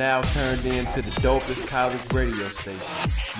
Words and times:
now 0.00 0.22
turned 0.22 0.64
into 0.64 1.02
the 1.02 1.10
dopest 1.20 1.68
college 1.68 2.00
radio 2.14 2.46
station, 2.48 2.78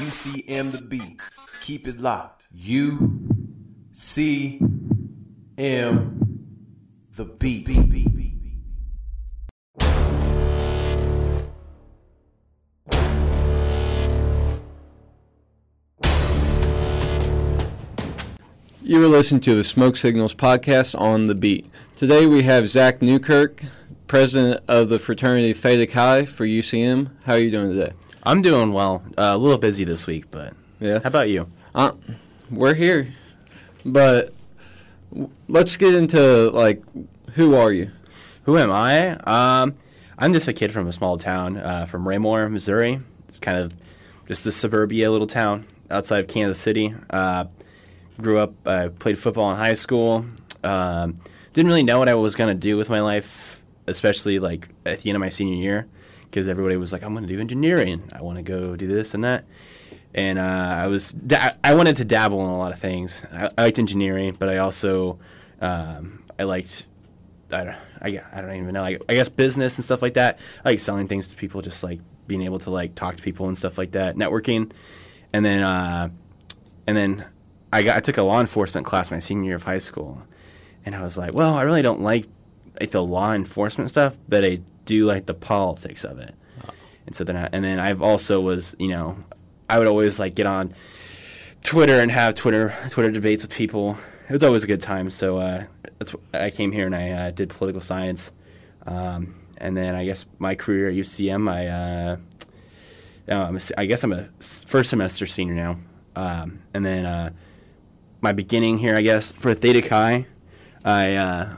UCM 0.04 0.70
the 0.72 0.82
Beat. 0.82 1.18
Keep 1.62 1.88
it 1.88 1.98
locked. 1.98 2.46
U 2.52 3.26
C 3.92 4.60
M 5.56 6.20
the 7.16 7.24
Beat. 7.24 7.66
You 18.82 19.02
are 19.02 19.08
listening 19.08 19.40
to 19.42 19.54
the 19.54 19.64
Smoke 19.64 19.96
Signals 19.96 20.34
podcast 20.34 21.00
on 21.00 21.26
the 21.26 21.34
beat. 21.34 21.70
Today 21.96 22.26
we 22.26 22.42
have 22.42 22.68
Zach 22.68 23.00
Newkirk, 23.00 23.62
president 24.20 24.60
of 24.66 24.88
the 24.88 24.98
fraternity 24.98 25.52
Theta 25.52 25.86
Chi 25.86 26.24
for 26.24 26.44
UCM. 26.44 27.10
How 27.26 27.34
are 27.34 27.38
you 27.38 27.48
doing 27.52 27.72
today? 27.72 27.92
I'm 28.24 28.42
doing 28.42 28.72
well. 28.72 29.04
Uh, 29.16 29.30
a 29.34 29.36
little 29.38 29.56
busy 29.56 29.84
this 29.84 30.04
week, 30.08 30.32
but 30.32 30.52
Yeah, 30.80 30.94
how 30.98 31.06
about 31.06 31.28
you? 31.28 31.48
uh, 31.76 31.92
we're 32.50 32.74
here, 32.74 33.14
but 33.86 34.34
w- 35.12 35.30
let's 35.46 35.76
get 35.76 35.94
into 35.94 36.50
like, 36.50 36.82
who 37.34 37.54
are 37.54 37.70
you? 37.72 37.92
Who 38.46 38.58
am 38.58 38.72
I? 38.72 39.10
Um, 39.20 39.76
I'm 40.18 40.32
just 40.32 40.48
a 40.48 40.52
kid 40.52 40.72
from 40.72 40.88
a 40.88 40.92
small 40.92 41.16
town, 41.16 41.56
uh, 41.56 41.86
from 41.86 42.08
Raymore, 42.08 42.48
Missouri. 42.48 42.98
It's 43.28 43.38
kind 43.38 43.58
of 43.58 43.72
just 44.26 44.44
a 44.44 44.50
suburbia 44.50 45.08
little 45.12 45.28
town 45.28 45.66
outside 45.88 46.18
of 46.18 46.26
Kansas 46.26 46.58
City. 46.58 46.92
Uh, 47.10 47.44
grew 48.20 48.38
up, 48.38 48.66
I 48.66 48.88
played 48.88 49.20
football 49.20 49.52
in 49.52 49.56
high 49.58 49.74
school. 49.74 50.24
Um, 50.64 51.20
didn't 51.52 51.68
really 51.68 51.84
know 51.84 52.00
what 52.00 52.08
I 52.08 52.14
was 52.14 52.34
going 52.34 52.52
to 52.52 52.60
do 52.60 52.76
with 52.76 52.90
my 52.90 53.00
life, 53.00 53.58
especially 53.86 54.38
like 54.38 54.68
at 54.86 55.00
the 55.00 55.10
end 55.10 55.16
of 55.16 55.20
my 55.20 55.28
senior 55.28 55.56
year, 55.56 55.88
because 56.24 56.48
everybody 56.48 56.76
was 56.76 56.92
like, 56.92 57.02
I'm 57.02 57.12
going 57.12 57.26
to 57.26 57.32
do 57.32 57.40
engineering. 57.40 58.02
I 58.14 58.22
want 58.22 58.36
to 58.36 58.42
go 58.42 58.76
do 58.76 58.86
this 58.86 59.14
and 59.14 59.24
that. 59.24 59.44
And 60.14 60.38
uh, 60.38 60.42
I 60.42 60.86
was 60.88 61.12
da- 61.12 61.52
I 61.62 61.74
wanted 61.74 61.96
to 61.98 62.04
dabble 62.04 62.40
in 62.40 62.46
a 62.46 62.58
lot 62.58 62.72
of 62.72 62.78
things. 62.78 63.22
I, 63.32 63.50
I 63.56 63.62
liked 63.62 63.78
engineering, 63.78 64.36
but 64.38 64.48
I 64.48 64.58
also 64.58 65.18
um, 65.60 66.24
I 66.38 66.44
liked 66.44 66.86
I 67.52 67.64
don't, 67.64 67.76
I, 68.00 68.20
I 68.32 68.40
don't 68.40 68.54
even 68.54 68.72
know. 68.72 68.82
Like, 68.82 69.02
I 69.08 69.14
guess 69.14 69.28
business 69.28 69.76
and 69.76 69.84
stuff 69.84 70.02
like 70.02 70.14
that. 70.14 70.38
I 70.64 70.70
like 70.70 70.80
selling 70.80 71.08
things 71.08 71.28
to 71.28 71.36
people, 71.36 71.60
just 71.62 71.82
like 71.82 72.00
being 72.26 72.42
able 72.42 72.58
to 72.60 72.70
like 72.70 72.94
talk 72.94 73.16
to 73.16 73.22
people 73.22 73.48
and 73.48 73.58
stuff 73.58 73.76
like 73.78 73.92
that, 73.92 74.16
networking. 74.16 74.70
And 75.32 75.44
then, 75.44 75.62
uh, 75.62 76.10
and 76.86 76.96
then 76.96 77.24
I 77.72 77.82
got 77.82 77.96
I 77.96 78.00
took 78.00 78.18
a 78.18 78.22
law 78.22 78.40
enforcement 78.40 78.86
class 78.86 79.10
my 79.10 79.18
senior 79.18 79.46
year 79.46 79.56
of 79.56 79.64
high 79.64 79.78
school, 79.78 80.22
and 80.84 80.94
I 80.94 81.02
was 81.02 81.18
like, 81.18 81.34
well, 81.34 81.54
I 81.54 81.62
really 81.62 81.82
don't 81.82 82.00
like 82.00 82.26
like 82.80 82.90
the 82.90 83.02
law 83.02 83.32
enforcement 83.32 83.90
stuff, 83.90 84.16
but 84.28 84.44
I 84.44 84.60
do 84.86 85.04
like 85.04 85.26
the 85.26 85.34
politics 85.34 86.02
of 86.04 86.18
it. 86.18 86.34
And 87.06 87.16
so 87.16 87.24
then, 87.24 87.36
I, 87.36 87.48
and 87.52 87.64
then 87.64 87.78
I've 87.78 88.02
also 88.02 88.40
was 88.40 88.74
you 88.78 88.88
know, 88.88 89.16
I 89.68 89.78
would 89.78 89.86
always 89.86 90.18
like 90.18 90.34
get 90.34 90.46
on 90.46 90.74
Twitter 91.62 92.00
and 92.00 92.10
have 92.10 92.34
Twitter 92.34 92.74
Twitter 92.88 93.10
debates 93.10 93.42
with 93.42 93.52
people. 93.52 93.98
It 94.28 94.32
was 94.32 94.42
always 94.42 94.64
a 94.64 94.66
good 94.66 94.80
time. 94.80 95.10
So 95.10 95.38
uh, 95.38 95.64
that's 95.98 96.14
I 96.32 96.50
came 96.50 96.72
here 96.72 96.86
and 96.86 96.94
I 96.94 97.10
uh, 97.10 97.30
did 97.30 97.50
political 97.50 97.80
science, 97.80 98.32
um, 98.86 99.34
and 99.58 99.76
then 99.76 99.94
I 99.94 100.04
guess 100.04 100.24
my 100.38 100.54
career 100.54 100.88
at 100.88 100.94
UCM. 100.94 101.50
I 101.50 101.66
uh, 101.66 102.16
uh, 103.28 103.44
I'm 103.44 103.56
a 103.56 103.60
I 103.76 103.86
guess 103.86 104.04
I'm 104.04 104.12
a 104.12 104.28
first 104.40 104.90
semester 104.90 105.26
senior 105.26 105.54
now, 105.54 105.78
um, 106.16 106.60
and 106.72 106.84
then 106.84 107.06
uh, 107.06 107.30
my 108.20 108.32
beginning 108.32 108.78
here, 108.78 108.94
I 108.94 109.02
guess, 109.02 109.32
for 109.32 109.52
Theta 109.54 109.82
Chi. 109.82 110.26
I 110.84 111.56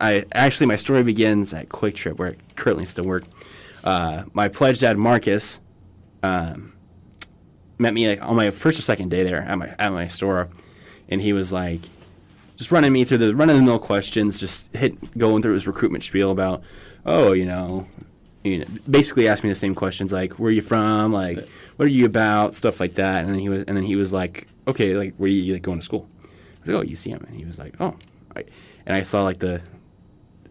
I 0.00 0.24
actually 0.32 0.66
my 0.66 0.76
story 0.76 1.02
begins 1.02 1.52
at 1.52 1.68
QuikTrip 1.68 2.18
where 2.18 2.30
I 2.30 2.36
currently 2.54 2.86
still 2.86 3.04
work. 3.04 3.24
Uh, 3.82 4.24
my 4.32 4.48
pledge 4.48 4.80
dad 4.80 4.98
Marcus. 4.98 5.60
Um, 6.22 6.74
met 7.78 7.94
me 7.94 8.08
like 8.08 8.22
on 8.22 8.36
my 8.36 8.50
first 8.50 8.78
or 8.78 8.82
second 8.82 9.10
day 9.10 9.22
there 9.22 9.42
at 9.42 9.58
my 9.58 9.74
at 9.78 9.92
my 9.92 10.06
store, 10.06 10.48
and 11.08 11.20
he 11.20 11.32
was 11.32 11.52
like, 11.52 11.80
just 12.56 12.70
running 12.72 12.92
me 12.92 13.04
through 13.04 13.18
the 13.18 13.34
run 13.34 13.50
of 13.50 13.56
the 13.56 13.62
mill 13.62 13.78
questions, 13.78 14.40
just 14.40 14.74
hit 14.74 15.18
going 15.18 15.42
through 15.42 15.54
his 15.54 15.66
recruitment 15.66 16.04
spiel 16.04 16.30
about, 16.30 16.62
oh, 17.04 17.32
you 17.32 17.44
know, 17.44 17.86
you 18.42 18.58
know, 18.58 18.66
basically 18.88 19.28
asked 19.28 19.44
me 19.44 19.50
the 19.50 19.56
same 19.56 19.74
questions 19.74 20.12
like, 20.12 20.34
where 20.34 20.48
are 20.48 20.52
you 20.52 20.62
from, 20.62 21.12
like, 21.12 21.46
what 21.76 21.86
are 21.86 21.90
you 21.90 22.06
about, 22.06 22.54
stuff 22.54 22.80
like 22.80 22.94
that, 22.94 23.24
and 23.24 23.32
then 23.32 23.38
he 23.38 23.48
was 23.48 23.64
and 23.64 23.76
then 23.76 23.84
he 23.84 23.96
was 23.96 24.12
like, 24.12 24.48
okay, 24.66 24.94
like, 24.94 25.14
where 25.16 25.26
are 25.26 25.30
you 25.30 25.54
like, 25.54 25.62
going 25.62 25.78
to 25.78 25.84
school? 25.84 26.08
I 26.22 26.60
was 26.60 26.68
like, 26.68 26.86
oh, 26.86 26.90
UCM, 26.90 27.26
and 27.26 27.36
he 27.36 27.44
was 27.44 27.58
like, 27.58 27.74
oh, 27.80 27.96
I, 28.36 28.44
and 28.86 28.96
I 28.96 29.02
saw 29.02 29.22
like 29.22 29.38
the 29.38 29.62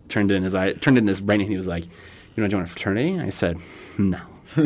turned 0.09 0.31
in 0.31 0.43
his 0.43 0.55
eye, 0.55 0.73
turned 0.73 0.97
in 0.97 1.07
his 1.07 1.21
brain, 1.21 1.41
and 1.41 1.49
he 1.49 1.57
was 1.57 1.67
like, 1.67 1.85
you 1.85 2.41
want 2.41 2.49
to 2.51 2.55
join 2.55 2.63
a 2.63 2.67
fraternity? 2.67 3.19
I 3.19 3.29
said, 3.29 3.57
no, 3.97 4.19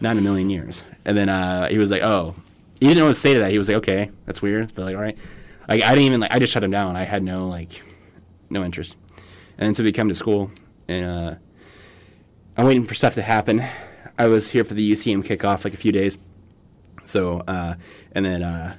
not 0.00 0.12
in 0.12 0.18
a 0.18 0.20
million 0.20 0.50
years. 0.50 0.84
And 1.04 1.16
then 1.16 1.28
uh, 1.28 1.68
he 1.68 1.78
was 1.78 1.90
like, 1.90 2.02
oh, 2.02 2.34
he 2.80 2.86
didn't 2.86 2.98
know 2.98 3.06
what 3.06 3.14
to 3.14 3.20
say 3.20 3.34
to 3.34 3.40
that. 3.40 3.50
He 3.50 3.58
was 3.58 3.68
like, 3.68 3.78
okay, 3.78 4.10
that's 4.26 4.42
weird. 4.42 4.74
But 4.74 4.84
like, 4.84 4.96
all 4.96 5.02
right, 5.02 5.18
like 5.68 5.82
I 5.82 5.90
didn't 5.90 6.06
even 6.06 6.20
like, 6.20 6.32
I 6.32 6.38
just 6.38 6.52
shut 6.52 6.62
him 6.62 6.70
down. 6.70 6.96
I 6.96 7.04
had 7.04 7.22
no 7.22 7.48
like, 7.48 7.82
no 8.50 8.64
interest. 8.64 8.96
And 9.58 9.66
then 9.66 9.74
so 9.74 9.82
we 9.82 9.92
come 9.92 10.08
to 10.08 10.14
school, 10.14 10.50
and 10.86 11.04
uh, 11.04 11.34
I'm 12.56 12.66
waiting 12.66 12.84
for 12.84 12.94
stuff 12.94 13.14
to 13.14 13.22
happen. 13.22 13.64
I 14.18 14.26
was 14.26 14.50
here 14.50 14.64
for 14.64 14.74
the 14.74 14.92
UCM 14.92 15.24
kickoff 15.24 15.64
like 15.64 15.74
a 15.74 15.78
few 15.78 15.92
days. 15.92 16.18
So 17.04 17.42
uh, 17.46 17.74
and 18.12 18.24
then 18.24 18.42
uh, 18.42 18.76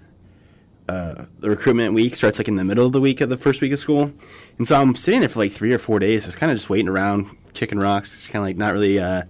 uh, 0.87 1.25
the 1.39 1.49
recruitment 1.49 1.93
week 1.93 2.15
starts 2.15 2.37
like 2.37 2.47
in 2.47 2.55
the 2.55 2.63
middle 2.63 2.85
of 2.85 2.91
the 2.91 3.01
week 3.01 3.21
of 3.21 3.29
the 3.29 3.37
first 3.37 3.61
week 3.61 3.71
of 3.71 3.79
school, 3.79 4.11
and 4.57 4.67
so 4.67 4.79
I'm 4.79 4.95
sitting 4.95 5.19
there 5.19 5.29
for 5.29 5.39
like 5.39 5.51
three 5.51 5.73
or 5.73 5.79
four 5.79 5.99
days, 5.99 6.25
just 6.25 6.37
kind 6.37 6.51
of 6.51 6.57
just 6.57 6.69
waiting 6.69 6.89
around, 6.89 7.35
kicking 7.53 7.79
rocks, 7.79 8.27
kind 8.27 8.37
of 8.37 8.43
like 8.43 8.57
not 8.57 8.73
really, 8.73 8.99
uh, 8.99 9.23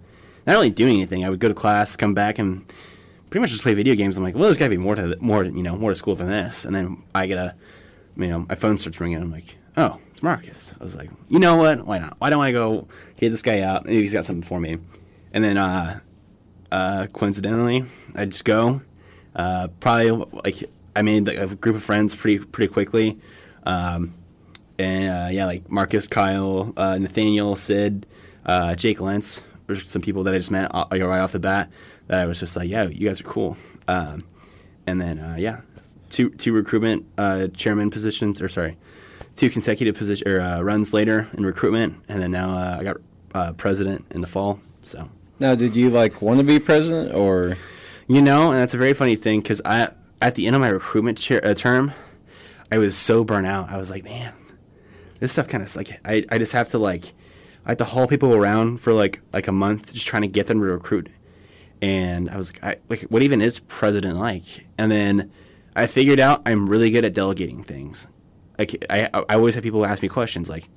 not 0.45 0.53
really 0.53 0.69
doing 0.69 0.95
anything. 0.95 1.25
I 1.25 1.29
would 1.29 1.39
go 1.39 1.47
to 1.47 1.53
class, 1.53 1.95
come 1.95 2.13
back, 2.13 2.39
and 2.39 2.65
pretty 3.29 3.41
much 3.41 3.51
just 3.51 3.63
play 3.63 3.73
video 3.73 3.95
games. 3.95 4.17
I'm 4.17 4.23
like, 4.23 4.35
well, 4.35 4.43
there's 4.43 4.57
got 4.57 4.65
to 4.65 4.69
be 4.69 4.77
more 4.77 4.95
to 4.95 5.17
more, 5.19 5.43
you 5.43 5.63
know, 5.63 5.75
more 5.75 5.91
to 5.91 5.95
school 5.95 6.15
than 6.15 6.27
this. 6.27 6.65
And 6.65 6.75
then 6.75 7.03
I 7.13 7.27
get 7.27 7.37
a, 7.37 7.55
you 8.15 8.27
know, 8.27 8.45
my 8.47 8.55
phone 8.55 8.77
starts 8.77 8.99
ringing. 8.99 9.17
I'm 9.17 9.31
like, 9.31 9.57
oh, 9.75 9.99
it's 10.11 10.23
Marcus. 10.23 10.73
I 10.79 10.83
was 10.83 10.95
like, 10.95 11.09
you 11.27 11.39
know 11.39 11.57
what? 11.57 11.85
Why 11.85 11.99
not? 11.99 12.15
Why 12.19 12.29
don't 12.29 12.41
I 12.41 12.51
go 12.51 12.87
get 13.17 13.29
this 13.29 13.41
guy 13.41 13.61
out? 13.61 13.85
Maybe 13.85 14.01
he's 14.01 14.13
got 14.13 14.25
something 14.25 14.47
for 14.47 14.59
me. 14.59 14.77
And 15.33 15.43
then, 15.43 15.57
uh, 15.57 15.99
uh, 16.71 17.07
coincidentally, 17.13 17.85
I 18.15 18.25
just 18.25 18.45
go. 18.45 18.81
Uh, 19.35 19.67
probably 19.79 20.11
like 20.43 20.63
I 20.97 21.03
made 21.03 21.27
like, 21.27 21.37
a 21.37 21.55
group 21.55 21.75
of 21.75 21.83
friends 21.83 22.15
pretty 22.15 22.43
pretty 22.43 22.73
quickly, 22.73 23.19
um, 23.63 24.15
and 24.79 25.09
uh, 25.09 25.29
yeah, 25.31 25.45
like 25.45 25.69
Marcus, 25.69 26.07
Kyle, 26.07 26.73
uh, 26.75 26.97
Nathaniel, 26.97 27.55
Sid, 27.55 28.07
uh, 28.45 28.73
Jake 28.75 28.99
Lentz. 28.99 29.43
There's 29.67 29.87
some 29.87 30.01
people 30.01 30.23
that 30.23 30.33
I 30.33 30.37
just 30.37 30.49
met 30.49 30.71
uh, 30.73 30.85
right 30.91 31.19
off 31.19 31.33
the 31.33 31.39
bat 31.39 31.69
that 32.07 32.19
I 32.19 32.25
was 32.25 32.39
just 32.39 32.55
like, 32.55 32.67
yeah, 32.67 32.83
you 32.83 33.07
guys 33.07 33.21
are 33.21 33.25
cool. 33.25 33.57
Um, 33.87 34.23
and 34.87 34.99
then 34.99 35.19
uh, 35.19 35.35
yeah, 35.37 35.61
two 36.09 36.31
two 36.31 36.51
recruitment 36.51 37.05
uh, 37.17 37.47
chairman 37.49 37.91
positions, 37.91 38.41
or 38.41 38.49
sorry, 38.49 38.75
two 39.35 39.51
consecutive 39.51 39.95
position 39.95 40.27
or 40.27 40.41
uh, 40.41 40.61
runs 40.61 40.93
later 40.93 41.29
in 41.37 41.45
recruitment, 41.45 41.95
and 42.09 42.21
then 42.21 42.31
now 42.31 42.49
uh, 42.49 42.77
I 42.79 42.83
got 42.83 42.97
uh, 43.35 43.51
president 43.53 44.05
in 44.11 44.21
the 44.21 44.27
fall. 44.27 44.59
So. 44.81 45.09
Now, 45.39 45.53
did 45.53 45.75
you 45.75 45.91
like 45.91 46.23
want 46.23 46.39
to 46.39 46.43
be 46.43 46.57
president 46.57 47.13
or? 47.13 47.55
You 48.09 48.21
know, 48.21 48.51
and 48.51 48.61
that's 48.61 48.73
a 48.73 48.77
very 48.77 48.93
funny 48.93 49.17
thing 49.17 49.41
because 49.41 49.61
I, 49.65 49.89
at 50.21 50.35
the 50.35 50.47
end 50.47 50.55
of 50.55 50.61
my 50.61 50.69
recruitment 50.69 51.17
chair, 51.17 51.45
uh, 51.45 51.53
term, 51.53 51.93
I 52.71 52.77
was 52.77 52.97
so 52.97 53.23
burnt 53.23 53.47
out. 53.47 53.69
I 53.69 53.77
was 53.77 53.89
like, 53.89 54.03
man, 54.03 54.33
this 55.19 55.31
stuff 55.31 55.47
kind 55.47 55.63
of 55.63 55.75
like 55.75 55.99
I, 56.05 56.23
I 56.29 56.37
just 56.37 56.53
have 56.53 56.69
to 56.69 56.77
like, 56.77 57.13
I 57.65 57.71
have 57.71 57.77
to 57.77 57.85
haul 57.85 58.07
people 58.07 58.33
around 58.33 58.79
for 58.79 58.93
like 58.93 59.21
like 59.33 59.47
a 59.47 59.51
month 59.51 59.93
just 59.93 60.07
trying 60.07 60.23
to 60.23 60.27
get 60.27 60.47
them 60.47 60.59
to 60.59 60.65
recruit, 60.65 61.09
and 61.81 62.29
I 62.29 62.37
was 62.37 62.53
like, 62.53 62.63
I, 62.63 62.75
like, 62.89 63.01
what 63.03 63.23
even 63.23 63.41
is 63.41 63.59
president 63.59 64.17
like? 64.17 64.65
And 64.77 64.91
then 64.91 65.31
I 65.75 65.87
figured 65.87 66.19
out 66.19 66.41
I'm 66.45 66.69
really 66.69 66.89
good 66.89 67.05
at 67.05 67.13
delegating 67.13 67.63
things. 67.63 68.07
Like 68.57 68.85
I, 68.89 69.09
I 69.13 69.35
always 69.35 69.55
have 69.55 69.63
people 69.63 69.85
ask 69.85 70.01
me 70.01 70.09
questions 70.09 70.49
like, 70.49 70.67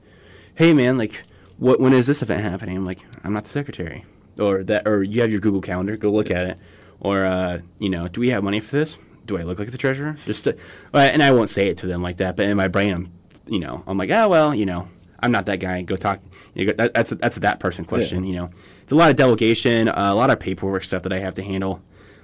hey 0.54 0.74
man, 0.74 0.98
like, 0.98 1.22
what 1.58 1.80
when 1.80 1.92
is 1.92 2.06
this 2.06 2.22
event 2.22 2.42
happening? 2.42 2.76
I'm 2.76 2.84
like, 2.84 3.00
I'm 3.24 3.32
not 3.32 3.44
the 3.44 3.50
secretary, 3.50 4.04
or 4.38 4.62
that, 4.64 4.86
or 4.86 5.02
you 5.02 5.22
have 5.22 5.30
your 5.30 5.40
Google 5.40 5.60
Calendar, 5.60 5.96
go 5.96 6.10
look 6.10 6.30
at 6.30 6.46
it 6.46 6.58
or 7.00 7.24
uh, 7.24 7.60
you 7.78 7.88
know, 7.88 8.06
do 8.08 8.20
we 8.20 8.28
have 8.30 8.44
money 8.44 8.60
for 8.60 8.76
this? 8.76 8.96
Do 9.30 9.38
I 9.38 9.44
look 9.44 9.60
like 9.60 9.70
the 9.70 9.78
treasurer? 9.78 10.16
Just 10.26 10.42
to, 10.42 10.56
and 10.92 11.22
I 11.22 11.30
won't 11.30 11.50
say 11.50 11.68
it 11.68 11.76
to 11.78 11.86
them 11.86 12.02
like 12.02 12.16
that, 12.16 12.34
but 12.34 12.46
in 12.46 12.56
my 12.56 12.66
brain, 12.66 12.92
I'm, 12.92 13.12
you 13.46 13.60
know, 13.60 13.84
I'm 13.86 13.96
like, 13.96 14.10
oh 14.10 14.28
well, 14.28 14.52
you 14.52 14.66
know, 14.66 14.88
I'm 15.20 15.30
not 15.30 15.46
that 15.46 15.60
guy. 15.60 15.82
Go 15.82 15.94
talk. 15.94 16.20
You 16.52 16.66
know, 16.66 16.72
that, 16.72 16.94
that's 16.94 17.12
a, 17.12 17.14
that's 17.14 17.36
a 17.36 17.40
that 17.40 17.60
person 17.60 17.84
question. 17.84 18.24
You 18.24 18.34
know, 18.34 18.50
it's 18.82 18.90
a 18.90 18.96
lot 18.96 19.08
of 19.08 19.14
delegation, 19.14 19.86
uh, 19.88 19.94
a 19.94 20.14
lot 20.16 20.30
of 20.30 20.40
paperwork 20.40 20.82
stuff 20.82 21.04
that 21.04 21.12
I 21.12 21.20
have 21.20 21.34
to 21.34 21.44
handle, 21.44 21.80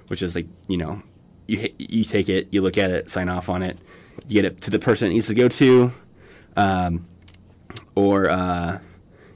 which 0.09 0.21
is 0.21 0.35
like, 0.35 0.47
you 0.67 0.75
know, 0.75 1.01
you 1.47 1.69
you 1.77 2.03
take 2.03 2.27
it, 2.27 2.49
you 2.51 2.61
look 2.61 2.77
at 2.77 2.91
it, 2.91 3.09
sign 3.09 3.29
off 3.29 3.47
on 3.47 3.63
it, 3.63 3.77
you 4.27 4.41
get 4.41 4.43
it 4.43 4.59
to 4.63 4.69
the 4.69 4.79
person 4.79 5.09
it 5.09 5.13
needs 5.13 5.27
to 5.27 5.33
go 5.33 5.47
to, 5.47 5.93
um, 6.57 7.07
or 7.95 8.29
uh, 8.29 8.79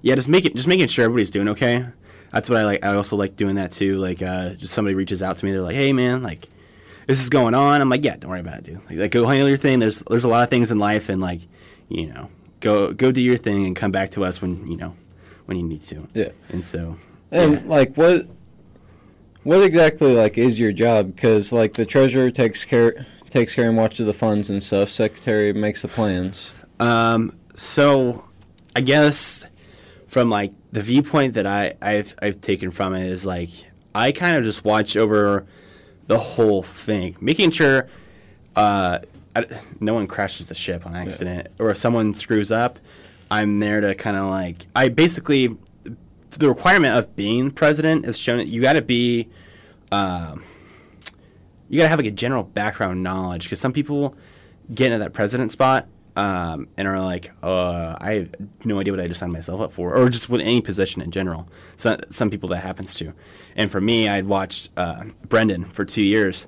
yeah, 0.02 0.16
just 0.16 0.28
make 0.28 0.44
it 0.44 0.58
just 0.58 0.68
making 0.68 0.88
sure 0.88 1.06
everybody's 1.06 1.32
doing 1.32 1.48
okay. 1.48 1.86
That's 2.34 2.50
what 2.50 2.60
I 2.60 2.66
like. 2.66 2.84
I 2.84 2.96
also 2.96 3.16
like 3.16 3.38
doing 3.38 3.56
that 3.56 3.72
too. 3.72 3.98
Like, 3.98 4.22
uh, 4.22 4.56
just 4.56 4.74
somebody 4.74 4.94
reaches 4.94 5.24
out 5.24 5.38
to 5.38 5.46
me. 5.46 5.52
They're 5.52 5.62
like, 5.62 5.76
"Hey, 5.76 5.94
man, 5.94 6.22
like, 6.22 6.50
this 7.08 7.20
is 7.22 7.30
going 7.30 7.54
on." 7.54 7.82
I'm 7.82 7.90
like, 7.90 8.04
"Yeah, 8.04 8.16
don't 8.18 8.30
worry 8.32 8.40
about 8.40 8.60
it, 8.60 8.64
dude. 8.66 8.78
Like, 8.90 8.98
like, 8.98 9.12
go 9.12 9.26
handle 9.28 9.48
your 9.48 9.58
thing. 9.58 9.80
There's 9.80 10.00
there's 10.10 10.24
a 10.24 10.30
lot 10.30 10.44
of 10.44 10.50
things 10.50 10.72
in 10.72 10.80
life, 10.80 11.10
and 11.10 11.22
like, 11.22 11.42
you 11.90 12.08
know, 12.08 12.30
go 12.60 12.92
go 12.94 13.12
do 13.12 13.22
your 13.22 13.38
thing 13.38 13.66
and 13.66 13.76
come 13.76 13.92
back 13.92 14.10
to 14.12 14.24
us 14.26 14.42
when 14.42 14.68
you 14.70 14.78
know 14.78 14.96
when 15.46 15.58
you 15.58 15.64
need 15.64 15.82
to." 15.84 16.08
Yeah. 16.14 16.30
And 16.50 16.64
so, 16.64 16.96
And 17.32 17.54
Yeah. 17.54 17.62
like 17.66 17.96
what 17.96 18.28
what 19.44 19.64
exactly 19.64 20.14
like 20.16 20.38
is 20.38 20.60
your 20.60 20.72
job? 20.72 21.16
Because 21.16 21.52
like 21.52 21.74
the 21.74 21.86
treasurer 21.86 22.30
takes 22.32 22.64
care 22.66 23.06
takes 23.30 23.56
care 23.56 23.68
and 23.70 23.78
watches 23.78 24.06
the 24.06 24.14
funds 24.14 24.50
and 24.50 24.62
stuff. 24.62 24.90
Secretary 24.90 25.54
makes 25.54 25.82
the 25.82 25.88
plans. 25.88 26.54
Um, 26.80 27.34
so 27.56 28.26
I 28.76 28.82
guess 28.82 29.46
from 30.08 30.30
like 30.30 30.52
the 30.72 30.82
viewpoint 30.82 31.34
that 31.36 31.46
I, 31.48 31.74
I've 31.82 32.14
I've 32.22 32.42
taken 32.42 32.72
from 32.72 32.94
it 32.94 33.08
is 33.08 33.26
like 33.26 33.50
I 33.96 34.12
kind 34.12 34.36
of 34.38 34.44
just 34.44 34.64
watch 34.64 34.96
over 34.96 35.46
the 36.12 36.18
whole 36.18 36.62
thing, 36.62 37.16
making 37.22 37.52
sure 37.52 37.88
uh, 38.58 39.00
I, 39.34 39.46
no 39.80 39.94
one 39.94 40.08
crashes 40.08 40.48
the 40.48 40.54
ship 40.54 40.86
on 40.86 40.94
accident 40.94 41.48
or 41.58 41.70
if 41.70 41.78
someone 41.78 42.14
screws 42.14 42.52
up. 42.52 42.80
I'm 43.32 43.62
there 43.62 43.80
to 43.80 43.96
kind 43.96 44.18
of 44.18 44.30
like 44.30 44.68
I 44.76 44.90
basically 44.90 45.58
the 46.32 46.50
requirement 46.50 46.98
of 46.98 47.16
being 47.16 47.50
president 47.50 48.06
is 48.06 48.18
shown. 48.18 48.46
You 48.46 48.62
got 48.62 48.74
to 48.74 48.82
be. 48.82 49.30
Um, 49.94 50.44
you 51.70 51.78
got 51.78 51.84
to 51.84 51.90
have 51.90 52.00
like 52.00 52.08
a 52.08 52.12
general 52.12 52.44
background 52.44 53.02
knowledge 53.02 53.44
because 53.44 53.62
some 53.62 53.72
people 53.72 54.14
get 54.76 54.88
into 54.88 55.00
that 55.00 55.14
president 55.14 55.54
spot 55.54 55.88
um, 56.16 56.68
and 56.78 56.88
are 56.88 57.00
like, 57.00 57.32
uh, 57.42 57.96
I 58.00 58.14
have 58.14 58.36
no 58.66 58.80
idea 58.80 58.94
what 58.94 59.00
I 59.00 59.08
just 59.08 59.20
signed 59.20 59.34
myself 59.34 59.62
up 59.62 59.72
for, 59.72 59.96
or 59.96 60.10
just 60.10 60.30
with 60.30 60.42
any 60.42 60.62
position 60.62 61.02
in 61.02 61.12
general. 61.12 61.48
So 61.76 61.98
some 62.10 62.30
people 62.30 62.50
that 62.50 62.60
happens 62.60 62.94
to. 62.96 63.14
And 63.56 63.72
for 63.72 63.80
me, 63.82 64.08
I'd 64.08 64.26
watched 64.26 64.70
uh, 64.76 65.06
Brendan 65.28 65.66
for 65.66 65.86
two 65.86 66.04
years 66.04 66.48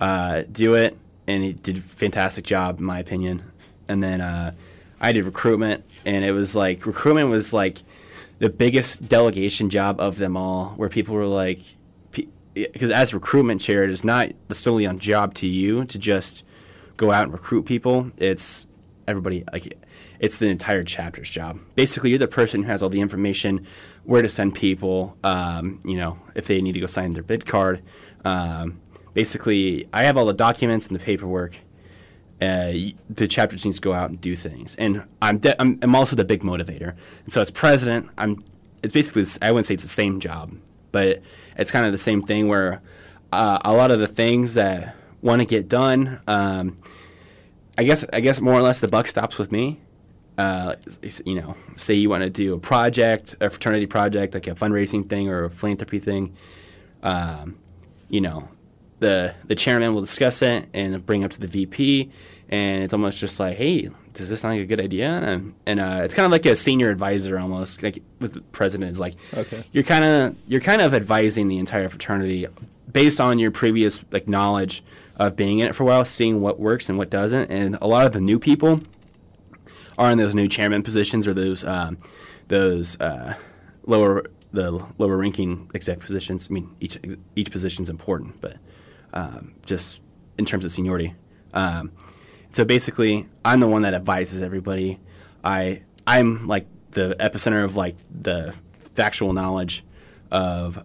uh, 0.00 0.42
do 0.50 0.74
it, 0.74 0.96
and 1.26 1.44
he 1.44 1.52
did 1.52 1.78
a 1.78 1.80
fantastic 1.80 2.44
job, 2.44 2.78
in 2.78 2.84
my 2.84 2.98
opinion. 2.98 3.52
And 3.88 4.02
then 4.02 4.20
uh, 4.20 4.52
I 5.00 5.12
did 5.12 5.24
recruitment, 5.24 5.84
and 6.04 6.24
it 6.24 6.32
was 6.32 6.56
like 6.56 6.86
recruitment 6.86 7.30
was 7.30 7.52
like 7.52 7.82
the 8.38 8.50
biggest 8.50 9.08
delegation 9.08 9.70
job 9.70 10.00
of 10.00 10.18
them 10.18 10.36
all, 10.36 10.70
where 10.70 10.88
people 10.88 11.14
were 11.14 11.26
like, 11.26 11.60
because 12.52 12.90
as 12.90 13.12
recruitment 13.14 13.60
chair, 13.60 13.84
it 13.84 13.90
is 13.90 14.04
not 14.04 14.30
solely 14.50 14.86
on 14.86 14.98
job 14.98 15.34
to 15.34 15.46
you 15.46 15.84
to 15.84 15.98
just 15.98 16.44
go 16.96 17.10
out 17.10 17.24
and 17.24 17.32
recruit 17.32 17.64
people. 17.64 18.12
It's 18.16 18.66
everybody 19.06 19.44
like 19.52 19.76
it's 20.18 20.38
the 20.38 20.46
entire 20.46 20.82
chapter's 20.82 21.30
job. 21.30 21.60
Basically, 21.74 22.10
you're 22.10 22.18
the 22.18 22.28
person 22.28 22.62
who 22.62 22.68
has 22.68 22.82
all 22.82 22.88
the 22.88 23.00
information, 23.00 23.66
where 24.04 24.22
to 24.22 24.28
send 24.28 24.54
people. 24.54 25.16
Um, 25.24 25.80
you 25.84 25.96
know, 25.96 26.18
if 26.34 26.46
they 26.46 26.60
need 26.62 26.72
to 26.72 26.80
go 26.80 26.86
sign 26.86 27.12
their 27.12 27.22
bid 27.22 27.46
card. 27.46 27.82
Um, 28.24 28.80
basically, 29.12 29.88
I 29.92 30.04
have 30.04 30.16
all 30.16 30.26
the 30.26 30.34
documents 30.34 30.86
and 30.86 30.98
the 30.98 31.04
paperwork. 31.04 31.56
Uh, 32.42 32.72
the 33.08 33.28
chapter 33.28 33.56
needs 33.56 33.76
to 33.76 33.80
go 33.80 33.92
out 33.92 34.10
and 34.10 34.20
do 34.20 34.36
things, 34.36 34.74
and 34.76 35.04
I'm, 35.22 35.38
de- 35.38 35.60
I'm 35.60 35.78
I'm 35.82 35.94
also 35.94 36.16
the 36.16 36.24
big 36.24 36.42
motivator. 36.42 36.94
And 37.24 37.32
so 37.32 37.40
as 37.40 37.50
president, 37.50 38.10
I'm. 38.18 38.38
It's 38.82 38.92
basically 38.92 39.24
I 39.40 39.50
wouldn't 39.50 39.66
say 39.66 39.74
it's 39.74 39.82
the 39.82 39.88
same 39.88 40.20
job, 40.20 40.52
but 40.92 41.22
it's 41.56 41.70
kind 41.70 41.86
of 41.86 41.92
the 41.92 41.98
same 41.98 42.20
thing 42.20 42.48
where 42.48 42.82
uh, 43.32 43.58
a 43.64 43.72
lot 43.72 43.90
of 43.90 43.98
the 43.98 44.06
things 44.06 44.54
that 44.54 44.94
want 45.22 45.40
to 45.40 45.46
get 45.46 45.68
done. 45.68 46.20
Um, 46.28 46.76
I 47.76 47.84
guess 47.84 48.04
I 48.12 48.20
guess 48.20 48.40
more 48.40 48.54
or 48.54 48.62
less 48.62 48.80
the 48.80 48.88
buck 48.88 49.06
stops 49.06 49.38
with 49.38 49.50
me. 49.50 49.80
Uh, 50.36 50.74
you 51.24 51.34
know, 51.34 51.54
say 51.76 51.94
you 51.94 52.10
want 52.10 52.22
to 52.22 52.30
do 52.30 52.54
a 52.54 52.58
project, 52.58 53.36
a 53.40 53.50
fraternity 53.50 53.86
project, 53.86 54.34
like 54.34 54.46
a 54.46 54.54
fundraising 54.54 55.08
thing 55.08 55.28
or 55.28 55.44
a 55.44 55.50
philanthropy 55.50 56.00
thing. 56.00 56.34
Um, 57.02 57.58
you 58.08 58.20
know, 58.20 58.48
the 58.98 59.34
the 59.44 59.54
chairman 59.54 59.94
will 59.94 60.00
discuss 60.00 60.42
it 60.42 60.68
and 60.74 61.04
bring 61.04 61.22
it 61.22 61.24
up 61.24 61.30
to 61.32 61.40
the 61.40 61.46
VP, 61.46 62.10
and 62.48 62.82
it's 62.82 62.92
almost 62.92 63.18
just 63.18 63.38
like, 63.38 63.56
hey, 63.56 63.90
does 64.14 64.28
this 64.28 64.40
sound 64.40 64.54
like 64.54 64.62
a 64.62 64.66
good 64.66 64.80
idea? 64.80 65.08
And, 65.10 65.54
and 65.66 65.78
uh, 65.80 66.00
it's 66.02 66.14
kind 66.14 66.24
of 66.24 66.32
like 66.32 66.46
a 66.46 66.56
senior 66.56 66.88
advisor 66.90 67.38
almost, 67.38 67.82
like 67.82 68.02
with 68.20 68.32
the 68.34 68.40
president 68.40 68.90
is 68.90 68.98
like, 69.00 69.16
Okay. 69.36 69.62
you're 69.72 69.84
kind 69.84 70.04
of 70.04 70.36
you're 70.46 70.60
kind 70.60 70.80
of 70.80 70.94
advising 70.94 71.48
the 71.48 71.58
entire 71.58 71.88
fraternity 71.88 72.46
based 72.90 73.20
on 73.20 73.38
your 73.38 73.50
previous 73.50 74.04
like 74.12 74.28
knowledge 74.28 74.82
of 75.16 75.36
being 75.36 75.58
in 75.58 75.68
it 75.68 75.74
for 75.74 75.82
a 75.82 75.86
while, 75.86 76.04
seeing 76.04 76.40
what 76.40 76.58
works 76.58 76.88
and 76.88 76.96
what 76.96 77.10
doesn't, 77.10 77.50
and 77.50 77.76
a 77.82 77.86
lot 77.86 78.06
of 78.06 78.12
the 78.12 78.20
new 78.20 78.38
people 78.38 78.80
are 79.98 80.10
in 80.10 80.18
those 80.18 80.34
new 80.34 80.48
chairman 80.48 80.82
positions 80.82 81.26
or 81.26 81.34
those 81.34 81.64
um, 81.64 81.98
those 82.48 82.98
uh, 83.00 83.34
lower 83.86 84.24
the 84.52 84.70
lower 84.98 85.16
ranking 85.16 85.68
exec 85.74 85.98
positions. 85.98 86.48
I 86.50 86.54
mean, 86.54 86.74
each 86.80 86.96
each 87.36 87.50
position 87.50 87.82
is 87.82 87.90
important, 87.90 88.40
but 88.40 88.56
um, 89.12 89.54
just 89.66 90.00
in 90.38 90.44
terms 90.44 90.64
of 90.64 90.70
seniority. 90.72 91.14
Um, 91.52 91.92
so 92.54 92.64
basically, 92.64 93.26
I'm 93.44 93.58
the 93.58 93.66
one 93.66 93.82
that 93.82 93.94
advises 93.94 94.40
everybody. 94.40 95.00
I 95.42 95.82
I'm 96.06 96.46
like 96.46 96.66
the 96.92 97.16
epicenter 97.18 97.64
of 97.64 97.74
like 97.74 97.96
the 98.10 98.54
factual 98.78 99.32
knowledge 99.32 99.84
of 100.30 100.82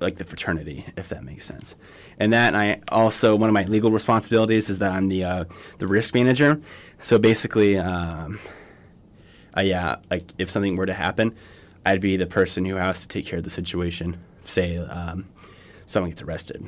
like 0.00 0.16
the 0.16 0.24
fraternity, 0.24 0.86
if 0.96 1.10
that 1.10 1.22
makes 1.22 1.44
sense. 1.44 1.76
And 2.18 2.32
that, 2.32 2.54
and 2.54 2.56
I 2.56 2.80
also 2.88 3.36
one 3.36 3.50
of 3.50 3.54
my 3.54 3.64
legal 3.64 3.90
responsibilities 3.90 4.70
is 4.70 4.78
that 4.78 4.92
I'm 4.92 5.08
the 5.08 5.24
uh, 5.24 5.44
the 5.78 5.86
risk 5.86 6.14
manager. 6.14 6.58
So 7.00 7.18
basically, 7.18 7.76
um, 7.76 8.38
uh, 9.54 9.60
yeah, 9.60 9.96
like 10.10 10.32
if 10.38 10.48
something 10.48 10.74
were 10.76 10.86
to 10.86 10.94
happen, 10.94 11.36
I'd 11.84 12.00
be 12.00 12.16
the 12.16 12.26
person 12.26 12.64
who 12.64 12.76
has 12.76 13.02
to 13.02 13.08
take 13.08 13.26
care 13.26 13.38
of 13.38 13.44
the 13.44 13.50
situation. 13.50 14.16
Say 14.40 14.78
um, 14.78 15.28
someone 15.84 16.10
gets 16.10 16.22
arrested, 16.22 16.66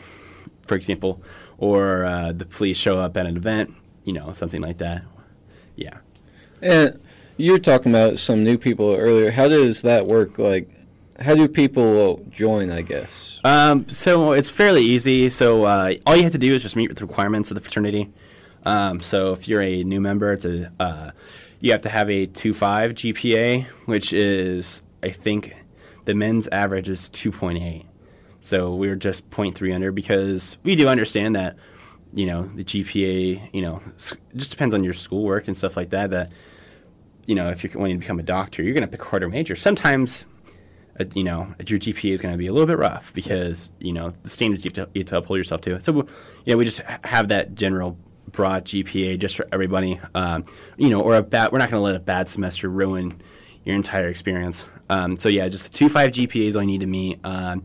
for 0.66 0.75
example, 0.75 1.22
or 1.56 2.05
uh, 2.05 2.32
the 2.32 2.44
police 2.44 2.76
show 2.76 2.98
up 2.98 3.16
at 3.16 3.25
an 3.25 3.38
event, 3.38 3.75
you 4.04 4.12
know, 4.12 4.32
something 4.32 4.60
like 4.60 4.78
that. 4.78 5.02
Yeah. 5.76 5.99
And 6.60 7.00
you 7.37 7.52
were 7.52 7.58
talking 7.58 7.93
about 7.93 8.19
some 8.19 8.44
new 8.44 8.58
people 8.58 8.94
earlier. 8.94 9.31
How 9.31 9.49
does 9.49 9.82
that 9.82 10.06
work? 10.06 10.38
Like, 10.38 10.69
how 11.19 11.34
do 11.34 11.49
people 11.49 12.25
join? 12.31 12.72
I 12.72 12.82
guess. 12.82 13.40
Um, 13.44 13.88
so 13.88 14.32
it's 14.32 14.49
fairly 14.49 14.82
easy. 14.82 15.28
So 15.31 15.64
uh, 15.64 15.94
all 16.06 16.16
you 16.16 16.22
have 16.22 16.32
to 16.32 16.38
do 16.38 16.54
is 16.54 16.62
just 16.62 16.76
meet 16.76 16.88
with 16.88 16.99
the 16.99 17.06
requirements 17.06 17.50
of 17.50 17.56
the 17.56 17.60
fraternity. 17.60 18.12
Um, 18.64 19.00
so 19.00 19.32
if 19.32 19.49
you're 19.49 19.62
a 19.62 19.82
new 19.82 20.00
member, 20.00 20.32
it's 20.32 20.44
a 20.44 20.72
uh, 20.78 21.10
you 21.60 21.72
have 21.72 21.82
to 21.82 21.88
have 21.88 22.10
a 22.10 22.26
2.5 22.26 23.14
GPA, 23.14 23.64
which 23.87 24.12
is 24.12 24.82
I 25.02 25.10
think 25.10 25.56
the 26.05 26.14
men's 26.14 26.48
average 26.48 26.88
is 26.88 27.08
2.8. 27.10 27.87
So 28.40 28.75
we're 28.75 28.96
just 28.96 29.31
0.3 29.31 29.75
under 29.75 29.93
because 29.93 30.58
we 30.64 30.75
do 30.75 30.88
understand 30.88 31.37
that 31.37 31.56
you 32.12 32.26
know 32.26 32.44
the 32.44 32.64
GPA, 32.64 33.50
you 33.52 33.62
know, 33.62 33.80
just 33.96 34.50
depends 34.50 34.74
on 34.74 34.84
your 34.84 34.92
schoolwork 34.92 35.46
and 35.46 35.56
stuff 35.56 35.76
like 35.76 35.90
that. 35.90 36.10
That 36.10 36.32
you 37.26 37.34
know, 37.34 37.48
if 37.48 37.62
you're 37.62 37.72
wanting 37.78 37.96
to 37.96 38.00
become 38.00 38.18
a 38.18 38.24
doctor, 38.24 38.62
you're 38.62 38.74
going 38.74 38.82
to 38.82 38.88
pick 38.88 39.02
a 39.02 39.08
harder 39.08 39.28
major. 39.28 39.54
Sometimes 39.54 40.26
uh, 41.00 41.04
you 41.14 41.24
know, 41.24 41.54
your 41.66 41.78
GPA 41.78 42.12
is 42.12 42.20
going 42.20 42.34
to 42.34 42.38
be 42.38 42.46
a 42.46 42.52
little 42.52 42.66
bit 42.66 42.78
rough 42.78 43.14
because 43.14 43.72
you 43.81 43.92
know 43.92 44.12
the 44.22 44.31
standards 44.31 44.64
you 44.64 44.70
have 44.74 44.86
to, 44.86 44.90
you 44.94 45.00
have 45.00 45.08
to 45.08 45.16
uphold 45.19 45.38
yourself 45.38 45.60
to. 45.62 45.81
So, 45.81 45.94
you 45.94 46.06
know, 46.46 46.56
we 46.56 46.64
just 46.64 46.81
have 47.04 47.28
that 47.28 47.54
general 47.54 47.96
broad 48.31 48.64
GPA 48.64 49.19
just 49.19 49.36
for 49.36 49.46
everybody. 49.52 50.00
Um, 50.14 50.44
you 50.76 50.90
know, 50.90 51.00
or 51.00 51.16
a 51.16 51.22
bad. 51.22 51.52
We're 51.52 51.58
not 51.58 51.70
going 51.70 51.81
to 51.81 51.84
let 51.84 51.96
a 51.96 52.00
bad 52.00 52.28
semester 52.28 52.69
ruin 52.69 53.20
your 53.64 53.74
entire 53.74 54.08
experience. 54.08 54.66
Um, 54.90 55.16
so 55.16 55.28
yeah, 55.28 55.48
just 55.48 55.64
the 55.64 55.70
two 55.70 55.88
five 55.88 56.10
GPA 56.10 56.46
is 56.46 56.56
all 56.56 56.62
you 56.62 56.69
need 56.69 56.81
to 56.81 56.86
meet. 56.86 57.20
Um, 57.24 57.64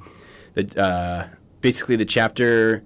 the 0.53 0.81
uh, 0.81 1.27
basically 1.59 1.97
the 1.97 2.05
chapter 2.05 2.83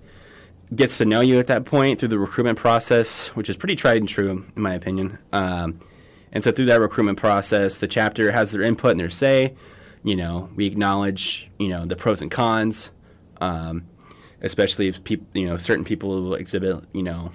gets 0.76 0.98
to 1.00 1.06
know 1.06 1.22
you 1.22 1.40
at 1.40 1.48
that 1.48 1.66
point 1.66 2.00
through 2.00 2.10
the 2.10 2.20
recruitment 2.20 2.58
process, 2.58 3.30
which 3.30 3.50
is 3.50 3.58
pretty 3.58 3.76
tried 3.76 3.98
and 3.98 4.08
true 4.08 4.30
in 4.56 4.62
my 4.62 4.74
opinion. 4.74 5.18
Um, 5.34 5.80
and 6.32 6.44
so 6.44 6.52
through 6.52 6.68
that 6.68 6.80
recruitment 6.80 7.18
process, 7.18 7.80
the 7.80 7.88
chapter 7.88 8.32
has 8.32 8.52
their 8.52 8.62
input 8.62 8.92
and 8.92 9.00
their 9.00 9.10
say. 9.10 9.54
You 10.04 10.16
know, 10.16 10.50
we 10.56 10.66
acknowledge 10.66 11.50
you 11.60 11.68
know 11.68 11.86
the 11.86 11.96
pros 11.96 12.22
and 12.22 12.32
cons, 12.32 12.92
um, 13.40 13.86
especially 14.42 14.88
if 14.88 15.04
people 15.04 15.28
you 15.34 15.46
know 15.46 15.58
certain 15.58 15.86
people 15.86 16.10
will 16.10 16.36
exhibit 16.36 16.84
you 16.94 17.04
know 17.04 17.32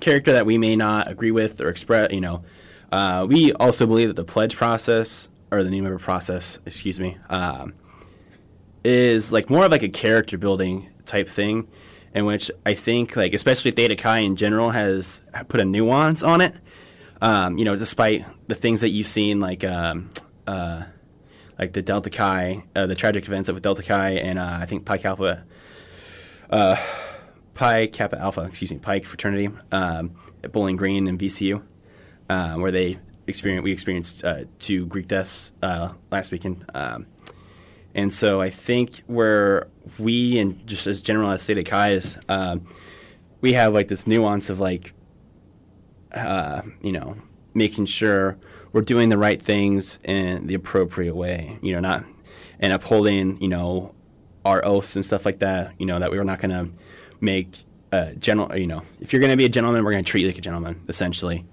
character 0.00 0.32
that 0.32 0.44
we 0.44 0.58
may 0.58 0.76
not 0.76 1.10
agree 1.10 1.30
with 1.30 1.60
or 1.60 1.68
express. 1.68 2.12
You 2.12 2.20
know, 2.20 2.44
uh, 2.92 3.26
we 3.28 3.52
also 3.54 3.86
believe 3.86 4.08
that 4.08 4.16
the 4.16 4.24
pledge 4.24 4.56
process 4.56 5.28
or 5.50 5.62
the 5.62 5.70
new 5.70 5.82
member 5.82 5.98
process, 5.98 6.58
excuse 6.66 7.00
me, 7.00 7.16
um, 7.30 7.74
is 8.84 9.32
like 9.32 9.50
more 9.50 9.64
of 9.64 9.70
like 9.70 9.82
a 9.82 9.88
character 9.88 10.38
building 10.38 10.88
type 11.04 11.28
thing, 11.28 11.68
in 12.14 12.26
which 12.26 12.50
I 12.66 12.74
think 12.74 13.16
like 13.16 13.34
especially 13.34 13.70
Theta 13.70 13.96
Chi 13.96 14.18
in 14.18 14.36
general 14.36 14.70
has 14.70 15.22
put 15.48 15.60
a 15.60 15.64
nuance 15.64 16.22
on 16.22 16.40
it. 16.40 16.54
Um, 17.20 17.56
you 17.56 17.64
know, 17.64 17.76
despite 17.76 18.24
the 18.48 18.54
things 18.54 18.80
that 18.80 18.90
you've 18.90 19.06
seen 19.06 19.40
like 19.40 19.64
um, 19.64 20.10
uh, 20.46 20.82
like 21.58 21.72
the 21.72 21.82
Delta 21.82 22.10
Chi, 22.10 22.64
uh, 22.74 22.86
the 22.86 22.94
tragic 22.94 23.24
events 23.26 23.48
of 23.48 23.60
Delta 23.62 23.82
Chi, 23.82 24.10
and 24.10 24.38
uh, 24.38 24.58
I 24.60 24.66
think 24.66 24.84
Pi 24.84 24.98
Kappa, 24.98 25.44
uh, 26.50 26.76
Pi 27.54 27.86
Kappa 27.86 28.18
Alpha, 28.18 28.42
excuse 28.42 28.70
me, 28.70 28.78
Pi 28.78 29.00
fraternity 29.00 29.50
um, 29.70 30.16
at 30.42 30.52
Bowling 30.52 30.76
Green 30.76 31.06
and 31.06 31.18
VCU, 31.18 31.62
uh, 32.28 32.54
where 32.54 32.72
they 32.72 32.98
experienced 33.26 33.62
we 33.62 33.72
experienced 33.72 34.24
uh, 34.24 34.44
two 34.58 34.86
Greek 34.86 35.06
deaths 35.06 35.52
last 35.62 36.32
weekend. 36.32 36.64
And 37.94 38.12
so 38.12 38.40
I 38.40 38.50
think 38.50 39.02
where 39.06 39.68
we 39.98 40.38
and 40.38 40.66
just 40.66 40.86
as 40.86 41.02
general 41.02 41.30
as 41.30 41.44
Theta 41.44 41.62
Chi 41.62 41.90
is, 41.90 42.18
um, 42.28 42.66
we 43.40 43.52
have 43.52 43.74
like 43.74 43.88
this 43.88 44.06
nuance 44.06 44.48
of 44.48 44.60
like, 44.60 44.94
uh, 46.12 46.62
you 46.80 46.92
know, 46.92 47.16
making 47.54 47.86
sure 47.86 48.38
we're 48.72 48.82
doing 48.82 49.08
the 49.08 49.18
right 49.18 49.40
things 49.40 49.98
in 50.04 50.46
the 50.46 50.54
appropriate 50.54 51.14
way. 51.14 51.58
You 51.60 51.74
know, 51.74 51.80
not 51.80 52.04
and 52.60 52.72
upholding 52.72 53.40
you 53.42 53.48
know 53.48 53.94
our 54.44 54.64
oaths 54.64 54.96
and 54.96 55.04
stuff 55.04 55.26
like 55.26 55.40
that. 55.40 55.74
You 55.78 55.86
know 55.86 55.98
that 55.98 56.10
we 56.10 56.18
were 56.18 56.24
not 56.24 56.40
going 56.40 56.50
to 56.50 56.76
make 57.20 57.64
a 57.90 58.14
general. 58.14 58.56
You 58.56 58.66
know, 58.68 58.82
if 59.00 59.12
you're 59.12 59.20
going 59.20 59.30
to 59.30 59.36
be 59.36 59.44
a 59.44 59.50
gentleman, 59.50 59.84
we're 59.84 59.92
going 59.92 60.04
to 60.04 60.10
treat 60.10 60.22
you 60.22 60.28
like 60.28 60.38
a 60.38 60.42
gentleman, 60.42 60.80
essentially, 60.88 61.44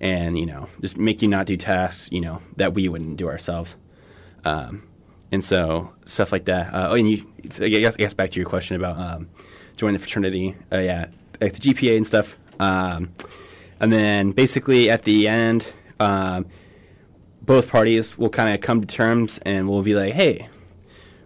and 0.00 0.38
you 0.38 0.46
know, 0.46 0.68
just 0.80 0.98
make 0.98 1.22
you 1.22 1.28
not 1.28 1.46
do 1.46 1.56
tasks 1.56 2.10
you 2.12 2.20
know 2.20 2.42
that 2.56 2.74
we 2.74 2.88
wouldn't 2.88 3.16
do 3.16 3.28
ourselves. 3.28 3.76
Um, 4.44 4.86
and 5.32 5.42
so 5.42 5.90
stuff 6.04 6.32
like 6.32 6.44
that. 6.46 6.72
Uh, 6.72 6.88
oh, 6.90 6.94
and 6.94 7.10
you, 7.10 7.24
I 7.60 7.68
guess, 7.68 7.94
I 7.94 7.98
guess 7.98 8.14
back 8.14 8.30
to 8.30 8.40
your 8.40 8.48
question 8.48 8.76
about 8.76 8.98
um, 8.98 9.28
joining 9.76 9.94
the 9.94 9.98
fraternity. 9.98 10.54
Uh, 10.72 10.78
yeah, 10.78 11.06
like 11.40 11.54
the 11.54 11.60
GPA 11.60 11.96
and 11.96 12.06
stuff. 12.06 12.36
Um, 12.58 13.12
and 13.80 13.92
then 13.92 14.32
basically 14.32 14.90
at 14.90 15.02
the 15.02 15.28
end, 15.28 15.72
um, 16.00 16.46
both 17.42 17.70
parties 17.70 18.18
will 18.18 18.30
kind 18.30 18.54
of 18.54 18.60
come 18.60 18.80
to 18.80 18.86
terms 18.86 19.38
and 19.38 19.68
we'll 19.68 19.82
be 19.82 19.94
like, 19.94 20.14
hey, 20.14 20.48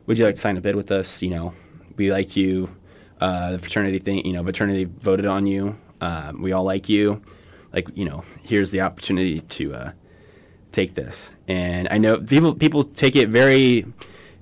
would 0.07 0.19
you 0.19 0.25
like 0.25 0.35
to 0.35 0.41
sign 0.41 0.57
a 0.57 0.61
bid 0.61 0.77
with 0.77 0.91
us? 0.91 1.23
You 1.23 1.31
know, 1.31 1.55
we 1.97 2.11
like 2.11 2.37
you. 2.37 2.75
Uh, 3.21 3.53
the 3.53 3.59
fraternity 3.59 3.99
thing, 3.99 4.25
you 4.25 4.33
know, 4.33 4.43
fraternity 4.43 4.85
voted 4.85 5.27
on 5.27 5.47
you. 5.47 5.77
Um, 6.01 6.41
we 6.41 6.53
all 6.53 6.65
like 6.65 6.89
you. 6.89 7.23
Like, 7.73 7.89
you 7.95 8.05
know, 8.05 8.25
here's 8.43 8.71
the 8.71 8.81
opportunity 8.81 9.41
to 9.41 9.75
uh, 9.75 9.93
take 10.73 10.95
this. 10.95 11.31
And 11.49 11.89
I 11.91 11.99
know 11.99 12.21
people 12.21 12.55
people 12.55 12.85
take 12.85 13.17
it 13.17 13.29
very. 13.29 13.87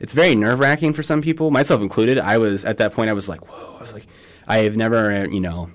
It's 0.01 0.13
very 0.13 0.37
nerve 0.37 0.61
wracking 0.61 0.93
for 0.93 1.03
some 1.03 1.21
people, 1.23 1.51
myself 1.51 1.83
included. 1.83 2.21
I 2.21 2.39
was 2.39 2.65
at 2.65 2.77
that 2.77 2.93
point. 2.93 3.11
I 3.11 3.15
was 3.15 3.29
like, 3.29 3.49
whoa. 3.49 3.77
I 3.77 3.81
was 3.81 3.93
like, 3.93 4.07
I 4.47 4.59
have 4.59 4.77
never, 4.77 5.27
you 5.27 5.41
know, 5.41 5.71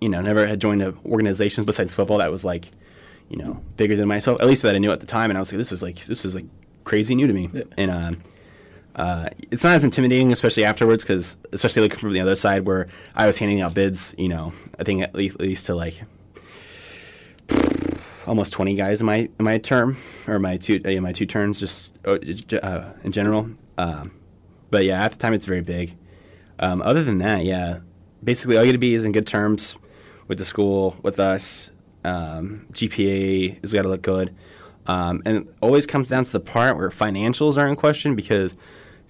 you 0.00 0.08
know, 0.08 0.20
never 0.20 0.46
had 0.46 0.60
joined 0.60 0.82
an 0.82 0.96
organization 1.06 1.64
besides 1.64 1.94
football 1.94 2.18
that 2.18 2.30
was 2.30 2.44
like, 2.44 2.66
you 3.28 3.36
know, 3.36 3.62
bigger 3.76 3.94
than 3.94 4.08
myself. 4.08 4.40
At 4.40 4.48
least 4.48 4.62
that 4.62 4.74
I 4.74 4.78
knew 4.78 4.90
at 4.90 5.00
the 5.00 5.06
time, 5.06 5.30
and 5.30 5.38
I 5.38 5.40
was 5.40 5.52
like, 5.52 5.58
this 5.58 5.72
is 5.72 5.82
like 5.82 6.04
this 6.06 6.24
is 6.24 6.34
like 6.34 6.46
crazy 6.84 7.14
new 7.14 7.26
to 7.26 7.32
me. 7.32 7.50
Yeah. 7.52 7.62
And 7.76 7.90
uh, 7.90 8.12
uh, 8.96 9.28
it's 9.50 9.64
not 9.64 9.74
as 9.74 9.84
intimidating, 9.84 10.32
especially 10.32 10.64
afterwards, 10.64 11.04
because 11.04 11.36
especially 11.52 11.82
looking 11.82 11.98
from 11.98 12.12
the 12.12 12.20
other 12.20 12.36
side 12.36 12.66
where 12.66 12.88
I 13.14 13.26
was 13.26 13.38
handing 13.38 13.60
out 13.60 13.74
bids. 13.74 14.14
You 14.18 14.28
know, 14.28 14.52
I 14.78 14.84
think 14.84 15.02
at 15.02 15.14
least, 15.14 15.36
at 15.36 15.42
least 15.42 15.66
to 15.66 15.74
like 15.74 16.02
almost 18.26 18.52
20 18.52 18.74
guys 18.74 19.00
in 19.00 19.06
my 19.06 19.28
in 19.38 19.44
my 19.44 19.58
term 19.58 19.96
or 20.26 20.38
my 20.38 20.56
two 20.56 20.80
uh, 20.84 21.00
my 21.00 21.12
two 21.12 21.26
turns 21.26 21.60
just 21.60 21.92
uh, 22.06 22.18
uh, 22.62 22.92
in 23.02 23.12
general. 23.12 23.50
Um, 23.78 24.12
but 24.70 24.84
yeah, 24.84 25.04
at 25.04 25.12
the 25.12 25.18
time 25.18 25.34
it's 25.34 25.46
very 25.46 25.60
big. 25.60 25.96
Um, 26.58 26.82
other 26.82 27.02
than 27.02 27.18
that, 27.18 27.44
yeah, 27.44 27.80
basically 28.22 28.56
all 28.56 28.64
you 28.64 28.70
got 28.70 28.72
to 28.72 28.78
be 28.78 28.94
is 28.94 29.04
in 29.04 29.12
good 29.12 29.26
terms 29.26 29.76
with 30.28 30.38
the 30.38 30.44
school, 30.44 30.96
with 31.02 31.18
us. 31.18 31.70
Um, 32.04 32.66
GPA 32.72 33.60
has 33.62 33.72
got 33.72 33.82
to 33.82 33.88
look 33.88 34.02
good, 34.02 34.34
um, 34.86 35.22
and 35.24 35.38
it 35.38 35.54
always 35.62 35.86
comes 35.86 36.10
down 36.10 36.24
to 36.24 36.32
the 36.32 36.40
part 36.40 36.76
where 36.76 36.90
financials 36.90 37.56
are 37.56 37.66
in 37.66 37.76
question 37.76 38.14
because 38.14 38.56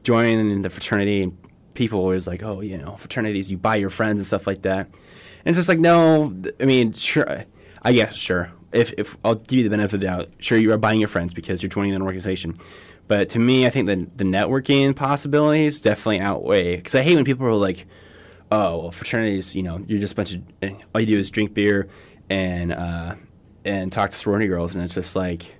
joining 0.04 0.62
the 0.62 0.70
fraternity, 0.70 1.22
and 1.22 1.36
people 1.74 1.98
always 1.98 2.26
like, 2.26 2.42
oh, 2.42 2.60
you 2.60 2.78
know, 2.78 2.96
fraternities, 2.96 3.50
you 3.50 3.56
buy 3.56 3.76
your 3.76 3.90
friends 3.90 4.20
and 4.20 4.26
stuff 4.26 4.46
like 4.46 4.62
that. 4.62 4.86
And 4.86 5.46
it's 5.46 5.58
just 5.58 5.68
like, 5.68 5.80
no, 5.80 6.34
I 6.60 6.64
mean, 6.64 6.92
sure, 6.92 7.44
I 7.82 7.92
guess, 7.92 8.14
sure. 8.14 8.52
If, 8.74 8.92
if 8.98 9.16
I'll 9.24 9.36
give 9.36 9.58
you 9.58 9.64
the 9.64 9.70
benefit 9.70 9.94
of 9.94 10.00
the 10.00 10.06
doubt, 10.06 10.28
sure, 10.38 10.58
you 10.58 10.72
are 10.72 10.78
buying 10.78 11.00
your 11.00 11.08
friends 11.08 11.32
because 11.32 11.62
you're 11.62 11.70
joining 11.70 11.94
an 11.94 12.02
organization. 12.02 12.54
But 13.06 13.28
to 13.30 13.38
me, 13.38 13.66
I 13.66 13.70
think 13.70 13.86
the, 13.86 14.06
the 14.16 14.24
networking 14.24 14.96
possibilities 14.96 15.80
definitely 15.80 16.20
outweigh. 16.20 16.76
Because 16.76 16.94
I 16.94 17.02
hate 17.02 17.14
when 17.16 17.24
people 17.24 17.46
are 17.46 17.54
like, 17.54 17.86
oh, 18.50 18.78
well, 18.78 18.90
fraternities, 18.90 19.54
you 19.54 19.62
know, 19.62 19.80
you're 19.86 20.00
just 20.00 20.14
a 20.14 20.16
bunch 20.16 20.34
of, 20.34 20.42
all 20.94 21.00
you 21.00 21.06
do 21.06 21.18
is 21.18 21.30
drink 21.30 21.54
beer 21.54 21.88
and, 22.28 22.72
uh, 22.72 23.14
and 23.64 23.92
talk 23.92 24.10
to 24.10 24.16
sorority 24.16 24.46
girls. 24.46 24.74
And 24.74 24.82
it's 24.82 24.94
just 24.94 25.14
like, 25.14 25.56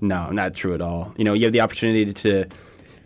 no, 0.00 0.30
not 0.30 0.54
true 0.54 0.74
at 0.74 0.80
all. 0.80 1.14
You 1.16 1.24
know, 1.24 1.34
you 1.34 1.44
have 1.44 1.52
the 1.52 1.60
opportunity 1.60 2.12
to 2.12 2.46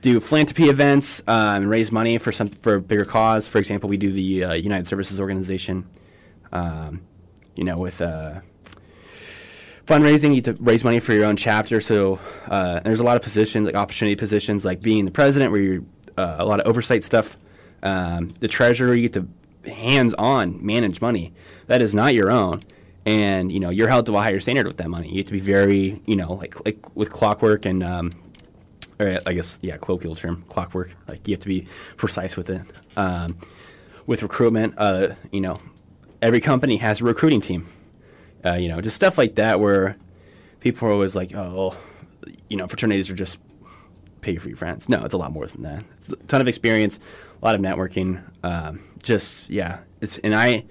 do 0.00 0.20
philanthropy 0.20 0.68
events 0.68 1.22
um, 1.26 1.62
and 1.62 1.70
raise 1.70 1.92
money 1.92 2.18
for 2.18 2.32
some 2.32 2.48
for 2.48 2.74
a 2.74 2.80
bigger 2.80 3.04
cause. 3.04 3.46
For 3.46 3.58
example, 3.58 3.88
we 3.88 3.96
do 3.96 4.12
the 4.12 4.44
uh, 4.44 4.52
United 4.52 4.86
Services 4.86 5.20
Organization. 5.20 5.88
Um, 6.52 7.02
you 7.56 7.64
know, 7.64 7.78
with 7.78 8.00
uh, 8.02 8.40
fundraising, 9.86 10.34
you 10.34 10.56
raise 10.60 10.84
money 10.84 11.00
for 11.00 11.12
your 11.12 11.24
own 11.24 11.36
chapter. 11.36 11.80
So 11.80 12.20
uh, 12.48 12.80
there's 12.80 13.00
a 13.00 13.04
lot 13.04 13.16
of 13.16 13.22
positions, 13.22 13.66
like 13.66 13.74
opportunity 13.74 14.16
positions, 14.16 14.64
like 14.64 14.80
being 14.80 15.04
the 15.04 15.10
president, 15.10 15.52
where 15.52 15.60
you're 15.60 15.82
uh, 16.16 16.36
a 16.38 16.44
lot 16.44 16.60
of 16.60 16.66
oversight 16.66 17.04
stuff. 17.04 17.36
Um, 17.82 18.28
the 18.40 18.48
treasurer, 18.48 18.94
you 18.94 19.08
get 19.08 19.14
to 19.14 19.70
hands-on 19.70 20.64
manage 20.64 21.00
money 21.00 21.32
that 21.66 21.80
is 21.80 21.94
not 21.94 22.14
your 22.14 22.30
own, 22.30 22.60
and 23.04 23.50
you 23.50 23.60
know 23.60 23.70
you're 23.70 23.88
held 23.88 24.06
to 24.06 24.16
a 24.16 24.20
higher 24.20 24.40
standard 24.40 24.66
with 24.66 24.76
that 24.76 24.88
money. 24.88 25.08
You 25.08 25.18
have 25.18 25.26
to 25.26 25.32
be 25.32 25.40
very, 25.40 26.00
you 26.06 26.16
know, 26.16 26.34
like 26.34 26.64
like 26.64 26.96
with 26.96 27.10
clockwork 27.10 27.64
and. 27.64 27.82
Um, 27.82 28.10
or 29.00 29.18
I 29.26 29.32
guess 29.32 29.58
yeah, 29.62 29.78
colloquial 29.78 30.14
term, 30.14 30.44
clockwork. 30.48 30.94
Like 31.08 31.26
you 31.26 31.32
have 31.32 31.40
to 31.40 31.48
be 31.48 31.66
precise 31.96 32.36
with 32.36 32.50
it. 32.50 32.62
Um, 32.96 33.38
with 34.06 34.22
recruitment, 34.22 34.74
uh, 34.76 35.14
you 35.32 35.40
know, 35.40 35.56
every 36.20 36.40
company 36.40 36.76
has 36.76 37.00
a 37.00 37.04
recruiting 37.04 37.40
team. 37.40 37.66
Uh, 38.44 38.54
you 38.54 38.68
know, 38.68 38.80
just 38.80 38.96
stuff 38.96 39.18
like 39.18 39.36
that 39.36 39.60
where 39.60 39.96
people 40.60 40.88
are 40.88 40.92
always 40.92 41.14
like, 41.14 41.34
oh, 41.34 41.76
you 42.48 42.56
know, 42.56 42.66
fraternities 42.66 43.10
are 43.10 43.14
just 43.14 43.38
pay 44.20 44.36
for 44.36 44.48
your 44.48 44.56
friends. 44.56 44.88
No, 44.88 45.04
it's 45.04 45.14
a 45.14 45.18
lot 45.18 45.32
more 45.32 45.46
than 45.46 45.62
that. 45.62 45.84
It's 45.96 46.10
a 46.10 46.16
ton 46.16 46.40
of 46.40 46.48
experience, 46.48 46.98
a 47.40 47.44
lot 47.44 47.54
of 47.54 47.60
networking. 47.60 48.22
Um, 48.42 48.80
just 49.02 49.50
yeah, 49.50 49.80
it's 50.00 50.18
and 50.18 50.34
I, 50.34 50.64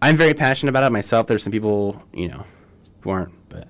I'm 0.00 0.16
very 0.16 0.34
passionate 0.34 0.70
about 0.70 0.84
it 0.84 0.90
myself. 0.90 1.26
There's 1.26 1.42
some 1.42 1.52
people, 1.52 2.02
you 2.12 2.28
know, 2.28 2.44
who 3.00 3.10
aren't, 3.10 3.32
but 3.48 3.68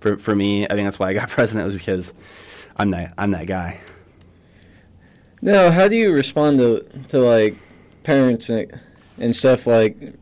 for 0.00 0.16
for 0.18 0.36
me, 0.36 0.64
I 0.64 0.68
think 0.68 0.86
that's 0.86 0.98
why 0.98 1.08
I 1.08 1.14
got 1.14 1.28
president 1.30 1.64
was 1.64 1.74
because 1.74 2.14
I'm 2.76 2.90
that 2.92 3.14
I'm 3.18 3.32
that 3.32 3.46
guy. 3.46 3.80
Now, 5.42 5.70
how 5.70 5.88
do 5.88 5.96
you 5.96 6.12
respond 6.12 6.58
to 6.58 6.86
to 7.08 7.18
like 7.18 7.56
parents 8.02 8.50
and, 8.50 8.78
and 9.18 9.34
stuff 9.34 9.66
like 9.66 10.14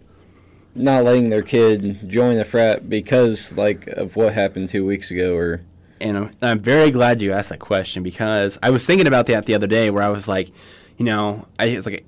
not 0.75 1.05
letting 1.05 1.29
their 1.29 1.43
kid 1.43 2.09
join 2.09 2.39
a 2.39 2.45
frat 2.45 2.89
because 2.89 3.53
like 3.57 3.87
of 3.89 4.17
what 4.17 4.33
happened 4.33 4.69
two 4.69 4.87
weeks 4.87 5.11
ago 5.11 5.35
or 5.37 5.61
and 6.01 6.17
I'm, 6.19 6.31
I'm 6.43 6.59
very 6.61 6.91
glad 6.91 7.23
you 7.23 7.33
asked 7.33 7.51
that 7.51 7.61
question 7.61 8.03
because 8.03 8.59
I 8.63 8.71
was 8.71 8.85
thinking 8.85 9.07
about 9.07 9.27
that 9.27 9.47
the 9.47 9.55
other 9.55 9.69
day 9.69 9.89
where 9.91 10.03
I 10.03 10.09
was 10.09 10.27
like, 10.27 10.51
you 10.97 11.05
know, 11.05 11.47
I 11.61 11.77
was 11.77 11.87
like, 11.87 12.05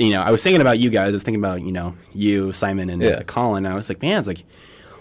you 0.00 0.10
know, 0.10 0.20
I 0.20 0.32
was 0.32 0.42
thinking 0.42 0.60
about 0.60 0.80
you 0.80 0.90
guys. 0.90 1.10
I 1.10 1.12
was 1.12 1.22
thinking 1.22 1.40
about 1.40 1.62
you 1.62 1.70
know 1.70 1.94
you, 2.12 2.52
Simon, 2.52 2.90
and 2.90 3.00
Yeah. 3.00 3.22
Colin. 3.22 3.64
And 3.64 3.72
I 3.72 3.76
was 3.76 3.88
like, 3.88 4.02
man, 4.02 4.14
I 4.14 4.16
was 4.18 4.26
like, 4.26 4.42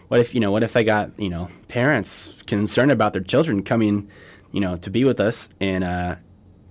what 0.10 0.20
if 0.20 0.36
you 0.36 0.40
know, 0.42 0.52
what 0.52 0.62
if 0.62 0.78
I 0.78 0.84
got 0.84 1.18
you 1.20 1.30
know 1.30 1.48
parents 1.70 2.44
concerned 2.44 2.92
about 2.92 3.14
their 3.14 3.24
children 3.24 3.64
coming, 3.64 4.10
you 4.52 4.60
know, 4.62 4.78
to 4.78 4.90
be 4.92 5.04
with 5.06 5.20
us 5.20 5.50
and 5.60 5.84
uh, 5.84 6.16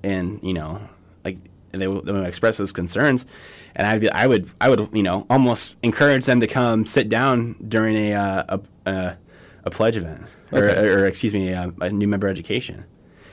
and 0.04 0.40
you 0.44 0.54
know, 0.54 0.80
like 1.24 1.38
they 1.80 1.88
would, 1.88 2.04
they 2.06 2.12
would 2.12 2.26
express 2.26 2.58
those 2.58 2.72
concerns, 2.72 3.26
and 3.74 3.86
I'd 3.86 4.00
be, 4.00 4.10
I 4.10 4.26
would, 4.26 4.48
I 4.60 4.68
would, 4.68 4.88
you 4.92 5.02
know, 5.02 5.26
almost 5.30 5.76
encourage 5.82 6.26
them 6.26 6.40
to 6.40 6.46
come 6.46 6.86
sit 6.86 7.08
down 7.08 7.54
during 7.66 7.96
a 7.96 8.14
uh, 8.14 8.58
a, 8.86 8.90
a, 8.90 9.16
a 9.64 9.70
pledge 9.70 9.96
event 9.96 10.22
or, 10.52 10.68
Okay. 10.68 10.88
or, 10.88 11.06
excuse 11.06 11.34
me, 11.34 11.48
a, 11.50 11.72
a 11.80 11.90
new 11.90 12.06
member 12.08 12.28
education, 12.28 12.84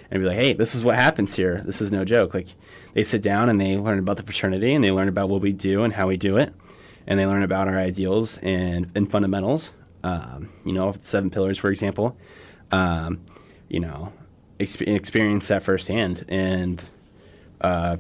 and 0.10 0.22
be 0.22 0.28
like, 0.28 0.38
hey, 0.38 0.54
this 0.54 0.76
is 0.76 0.84
what 0.84 0.96
happens 0.96 1.36
here. 1.36 1.62
This 1.66 1.82
is 1.82 1.92
no 1.92 2.04
joke. 2.06 2.34
Like 2.34 2.48
they 2.94 3.04
sit 3.04 3.22
down 3.22 3.50
and 3.50 3.60
they 3.60 3.78
learn 3.78 4.00
about 4.00 4.18
the 4.18 4.24
fraternity 4.24 4.74
and 4.74 4.84
they 4.84 4.92
learn 4.92 5.08
about 5.08 5.30
what 5.30 5.42
we 5.42 5.54
do 5.54 5.84
and 5.84 5.94
how 5.94 6.08
we 6.08 6.18
do 6.18 6.38
it, 6.38 6.54
and 7.08 7.20
they 7.20 7.26
learn 7.26 7.44
about 7.44 7.68
our 7.68 7.78
ideals 7.78 8.38
and, 8.40 8.92
and 8.96 9.10
fundamentals. 9.12 9.74
Um, 10.04 10.50
you 10.66 10.74
know, 10.74 10.96
seven 11.00 11.30
pillars, 11.30 11.58
for 11.60 11.70
example. 11.70 12.18
Um, 12.72 13.22
you 13.70 13.80
know, 13.80 14.12
exp- 14.60 14.88
experience 14.88 15.48
that 15.50 15.62
firsthand 15.62 16.26
and 16.28 16.84
uh, 17.62 17.98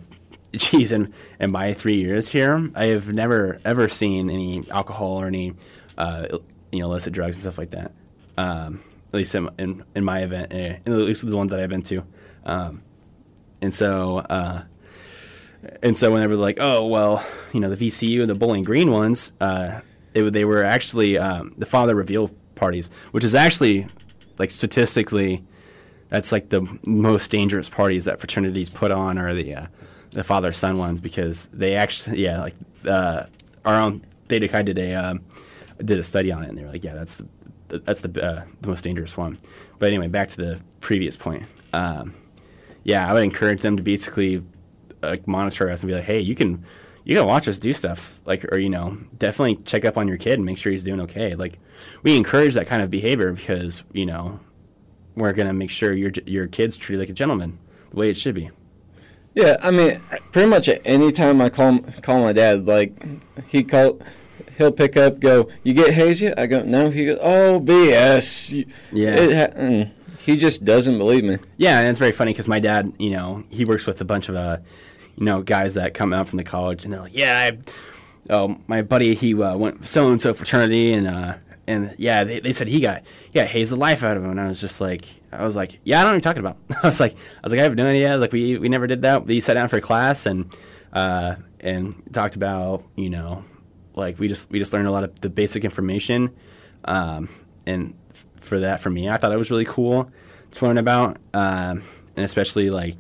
geez, 0.55 0.91
in, 0.91 1.13
in 1.39 1.51
my 1.51 1.73
three 1.73 1.97
years 1.97 2.29
here, 2.29 2.69
I 2.75 2.87
have 2.87 3.13
never 3.13 3.59
ever 3.63 3.87
seen 3.87 4.29
any 4.29 4.69
alcohol 4.69 5.21
or 5.21 5.27
any 5.27 5.53
uh, 5.97 6.27
you 6.71 6.79
know 6.79 6.85
illicit 6.85 7.13
drugs 7.13 7.37
and 7.37 7.41
stuff 7.41 7.57
like 7.57 7.71
that. 7.71 7.91
Um, 8.37 8.81
at 9.07 9.13
least 9.13 9.35
in, 9.35 9.49
in, 9.59 9.83
in 9.93 10.05
my 10.05 10.21
event, 10.21 10.53
eh, 10.53 10.77
at 10.85 10.87
least 10.87 11.27
the 11.27 11.35
ones 11.35 11.51
that 11.51 11.59
I've 11.59 11.69
been 11.69 11.81
to. 11.83 12.05
Um, 12.45 12.81
and 13.61 13.73
so, 13.73 14.19
uh, 14.19 14.63
and 15.83 15.97
so 15.97 16.11
whenever 16.11 16.35
like, 16.35 16.57
oh 16.59 16.87
well, 16.87 17.25
you 17.53 17.59
know, 17.59 17.73
the 17.73 17.87
VCU 17.87 18.21
and 18.21 18.29
the 18.29 18.35
Bowling 18.35 18.63
Green 18.63 18.89
ones, 18.89 19.31
uh, 19.41 19.81
they, 20.13 20.21
they 20.29 20.45
were 20.45 20.63
actually 20.63 21.17
um, 21.17 21.53
the 21.57 21.65
father 21.65 21.93
reveal 21.93 22.29
parties, 22.55 22.89
which 23.11 23.23
is 23.23 23.35
actually 23.35 23.87
like 24.37 24.51
statistically 24.51 25.43
that's 26.09 26.31
like 26.31 26.49
the 26.49 26.67
most 26.85 27.31
dangerous 27.31 27.69
parties 27.69 28.05
that 28.05 28.19
fraternities 28.19 28.69
put 28.69 28.91
on 28.91 29.17
are 29.17 29.33
the 29.33 29.55
uh, 29.55 29.65
the 30.11 30.23
father 30.23 30.51
son 30.51 30.77
ones 30.77 31.01
because 31.01 31.47
they 31.53 31.75
actually 31.75 32.23
yeah 32.23 32.41
like 32.41 32.55
uh, 32.85 33.25
our 33.65 33.75
own 33.75 34.05
Theta 34.27 34.47
Chi 34.47 34.61
did 34.61 34.77
a 34.77 34.93
um, 34.93 35.21
did 35.83 35.99
a 35.99 36.03
study 36.03 36.31
on 36.31 36.43
it 36.43 36.49
and 36.49 36.57
they 36.57 36.63
were 36.63 36.71
like 36.71 36.83
yeah 36.83 36.93
that's 36.93 37.17
the 37.17 37.27
that's 37.79 38.01
the 38.01 38.23
uh, 38.23 38.45
the 38.61 38.67
most 38.67 38.83
dangerous 38.83 39.17
one. 39.17 39.37
But 39.79 39.87
anyway, 39.87 40.07
back 40.07 40.29
to 40.29 40.37
the 40.37 40.61
previous 40.79 41.15
point. 41.15 41.43
Um, 41.73 42.13
yeah, 42.83 43.09
I 43.09 43.13
would 43.13 43.23
encourage 43.23 43.61
them 43.61 43.77
to 43.77 43.83
basically 43.83 44.43
like 45.01 45.27
monitor 45.27 45.69
us 45.69 45.81
and 45.81 45.87
be 45.87 45.95
like, 45.95 46.03
hey, 46.03 46.19
you 46.19 46.35
can 46.35 46.63
you 47.03 47.15
can 47.15 47.25
watch 47.25 47.47
us 47.47 47.57
do 47.57 47.73
stuff 47.73 48.19
like 48.25 48.45
or 48.51 48.57
you 48.57 48.69
know 48.69 48.97
definitely 49.17 49.55
check 49.63 49.85
up 49.85 49.97
on 49.97 50.07
your 50.07 50.17
kid 50.17 50.33
and 50.33 50.45
make 50.45 50.57
sure 50.57 50.71
he's 50.71 50.83
doing 50.83 51.01
okay. 51.01 51.35
Like 51.35 51.59
we 52.03 52.15
encourage 52.15 52.53
that 52.55 52.67
kind 52.67 52.81
of 52.81 52.89
behavior 52.89 53.31
because 53.31 53.83
you 53.93 54.05
know 54.05 54.39
we're 55.15 55.33
gonna 55.33 55.53
make 55.53 55.69
sure 55.69 55.93
your 55.93 56.11
your 56.25 56.47
kid's 56.47 56.77
treated 56.77 56.99
like 56.99 57.09
a 57.09 57.13
gentleman, 57.13 57.57
the 57.89 57.95
way 57.95 58.09
it 58.09 58.17
should 58.17 58.35
be. 58.35 58.49
Yeah, 59.33 59.57
I 59.61 59.71
mean, 59.71 60.01
pretty 60.31 60.49
much 60.49 60.67
at 60.67 60.81
any 60.83 61.11
time 61.11 61.41
I 61.41 61.49
call 61.49 61.79
call 62.01 62.21
my 62.23 62.33
dad, 62.33 62.65
like 62.65 62.91
he 63.47 63.63
call, 63.63 63.99
he'll 64.57 64.71
pick 64.73 64.97
up, 64.97 65.19
go, 65.21 65.47
"You 65.63 65.73
get 65.73 65.93
hazy?" 65.93 66.33
I 66.35 66.47
go, 66.47 66.63
"No." 66.63 66.89
He 66.89 67.05
goes, 67.05 67.19
"Oh, 67.21 67.59
BS." 67.59 68.65
Yeah. 68.91 69.15
It 69.15 69.33
ha- 69.35 69.53
and 69.57 69.91
he 70.19 70.35
just 70.37 70.65
doesn't 70.65 70.97
believe 70.97 71.23
me. 71.23 71.37
Yeah, 71.57 71.79
and 71.79 71.87
it's 71.89 71.99
very 71.99 72.11
funny 72.11 72.33
because 72.33 72.47
my 72.49 72.59
dad, 72.59 72.91
you 72.99 73.11
know, 73.11 73.43
he 73.49 73.63
works 73.63 73.87
with 73.87 74.01
a 74.01 74.05
bunch 74.05 74.27
of, 74.27 74.35
uh, 74.35 74.57
you 75.17 75.23
know, 75.25 75.41
guys 75.41 75.75
that 75.75 75.93
come 75.93 76.11
out 76.13 76.27
from 76.27 76.37
the 76.37 76.43
college, 76.43 76.83
and 76.83 76.93
they're 76.93 77.01
like, 77.01 77.15
"Yeah, 77.15 77.49
I, 78.29 78.33
oh, 78.33 78.57
my 78.67 78.81
buddy, 78.81 79.15
he 79.15 79.33
uh, 79.41 79.55
went 79.55 79.87
so 79.87 80.11
and 80.11 80.21
so 80.21 80.33
fraternity, 80.33 80.91
and 80.91 81.07
uh, 81.07 81.35
and 81.71 81.95
yeah, 81.97 82.23
they, 82.23 82.39
they 82.39 82.53
said 82.53 82.67
he 82.67 82.79
got 82.79 83.03
yeah 83.33 83.45
hazed 83.45 83.71
the 83.71 83.75
life 83.75 84.03
out 84.03 84.17
of 84.17 84.23
him." 84.23 84.31
And 84.31 84.39
I 84.39 84.47
was 84.47 84.61
just 84.61 84.81
like, 84.81 85.05
I 85.31 85.43
was 85.43 85.55
like, 85.55 85.79
"Yeah, 85.83 85.99
I 85.99 86.03
don't 86.03 86.11
know 86.11 86.15
what 86.15 86.25
you're 86.25 86.33
talking 86.33 86.45
about." 86.45 86.57
I 86.83 86.87
was 86.87 86.99
like, 86.99 87.13
I 87.13 87.41
was 87.43 87.53
like, 87.53 87.59
I 87.59 87.63
have 87.63 87.75
no 87.75 87.87
idea. 87.87 88.09
I 88.09 88.13
was 88.13 88.21
like, 88.21 88.33
we 88.33 88.57
we 88.57 88.69
never 88.69 88.87
did 88.87 89.01
that. 89.03 89.25
We 89.25 89.39
sat 89.39 89.55
down 89.55 89.69
for 89.69 89.77
a 89.77 89.81
class 89.81 90.25
and 90.25 90.55
uh, 90.93 91.35
and 91.59 91.95
talked 92.13 92.35
about, 92.35 92.83
you 92.95 93.09
know, 93.09 93.43
like 93.95 94.19
we 94.19 94.27
just 94.27 94.49
we 94.51 94.59
just 94.59 94.73
learned 94.73 94.87
a 94.87 94.91
lot 94.91 95.03
of 95.03 95.19
the 95.21 95.29
basic 95.29 95.65
information, 95.65 96.35
um, 96.85 97.29
and 97.65 97.95
f- 98.11 98.25
for 98.35 98.59
that 98.59 98.79
for 98.79 98.89
me, 98.89 99.09
I 99.09 99.17
thought 99.17 99.31
it 99.31 99.37
was 99.37 99.51
really 99.51 99.65
cool 99.65 100.11
to 100.51 100.65
learn 100.65 100.77
about, 100.77 101.17
um, 101.33 101.81
and 102.15 102.25
especially 102.25 102.69
like 102.69 102.97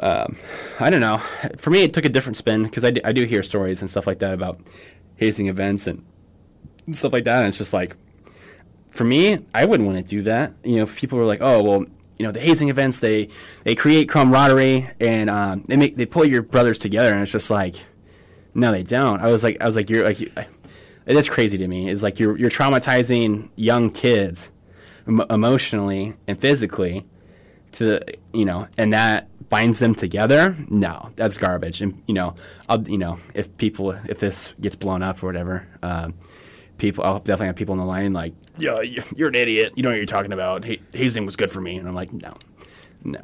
um, 0.00 0.36
I 0.78 0.90
don't 0.90 1.00
know. 1.00 1.18
For 1.56 1.70
me, 1.70 1.82
it 1.82 1.92
took 1.92 2.04
a 2.04 2.08
different 2.08 2.36
spin 2.36 2.64
because 2.64 2.84
I, 2.84 2.92
I 3.04 3.12
do 3.12 3.24
hear 3.24 3.42
stories 3.42 3.80
and 3.80 3.90
stuff 3.90 4.06
like 4.06 4.18
that 4.20 4.32
about 4.32 4.60
hazing 5.16 5.48
events 5.48 5.86
and 5.86 6.04
stuff 6.96 7.12
like 7.12 7.24
that, 7.24 7.40
and 7.40 7.48
it's 7.48 7.58
just 7.58 7.72
like 7.72 7.96
for 8.88 9.04
me, 9.04 9.38
I 9.54 9.64
wouldn't 9.64 9.88
want 9.88 10.04
to 10.04 10.08
do 10.08 10.22
that. 10.22 10.52
You 10.64 10.76
know, 10.76 10.82
if 10.82 10.96
people 10.96 11.18
were 11.18 11.26
like, 11.26 11.40
"Oh, 11.40 11.62
well." 11.62 11.84
You 12.18 12.26
know 12.26 12.32
the 12.32 12.40
hazing 12.40 12.68
events 12.68 13.00
they 13.00 13.30
they 13.64 13.74
create 13.74 14.10
camaraderie 14.10 14.90
and 15.00 15.30
um, 15.30 15.64
they 15.66 15.78
make 15.78 15.96
they 15.96 16.04
pull 16.04 16.26
your 16.26 16.42
brothers 16.42 16.76
together 16.76 17.14
and 17.14 17.22
it's 17.22 17.32
just 17.32 17.50
like 17.50 17.76
no 18.52 18.72
they 18.72 18.82
don't 18.82 19.22
I 19.22 19.32
was 19.32 19.42
like 19.42 19.56
I 19.58 19.64
was 19.64 19.74
like 19.74 19.88
you're 19.88 20.04
like 20.04 20.20
you, 20.20 20.30
it 21.10 21.16
is 21.16 21.28
crazy 21.28 21.58
to 21.58 21.66
me. 21.66 21.88
Is 21.88 22.02
like 22.02 22.20
you're 22.20 22.36
you're 22.36 22.50
traumatizing 22.50 23.48
young 23.56 23.90
kids 23.90 24.50
emo- 25.08 25.26
emotionally 25.30 26.14
and 26.28 26.40
physically 26.40 27.04
to 27.72 28.00
you 28.32 28.44
know, 28.44 28.68
and 28.78 28.92
that 28.92 29.28
binds 29.48 29.80
them 29.80 29.94
together. 29.94 30.56
No, 30.68 31.10
that's 31.16 31.36
garbage. 31.36 31.82
And 31.82 32.02
you 32.06 32.14
know, 32.14 32.34
I'll, 32.68 32.88
you 32.88 32.98
know, 32.98 33.18
if 33.34 33.56
people 33.56 33.90
if 34.08 34.20
this 34.20 34.54
gets 34.60 34.76
blown 34.76 35.02
up 35.02 35.22
or 35.22 35.26
whatever, 35.26 35.66
um, 35.82 36.14
people 36.80 37.04
I'll 37.04 37.18
definitely 37.20 37.46
have 37.46 37.56
people 37.56 37.72
on 37.72 37.78
the 37.78 37.84
line 37.84 38.12
like, 38.12 38.32
yeah, 38.58 38.80
you- 38.80 39.02
you're 39.16 39.28
an 39.28 39.34
idiot. 39.36 39.74
You 39.76 39.82
know 39.84 39.90
what 39.90 39.96
you're 39.96 40.06
talking 40.06 40.32
about. 40.32 40.64
Ha- 40.64 40.82
hazing 40.92 41.24
was 41.24 41.36
good 41.36 41.50
for 41.50 41.60
me, 41.60 41.76
and 41.76 41.86
I'm 41.86 41.94
like, 41.94 42.12
no, 42.12 42.34
no. 43.04 43.20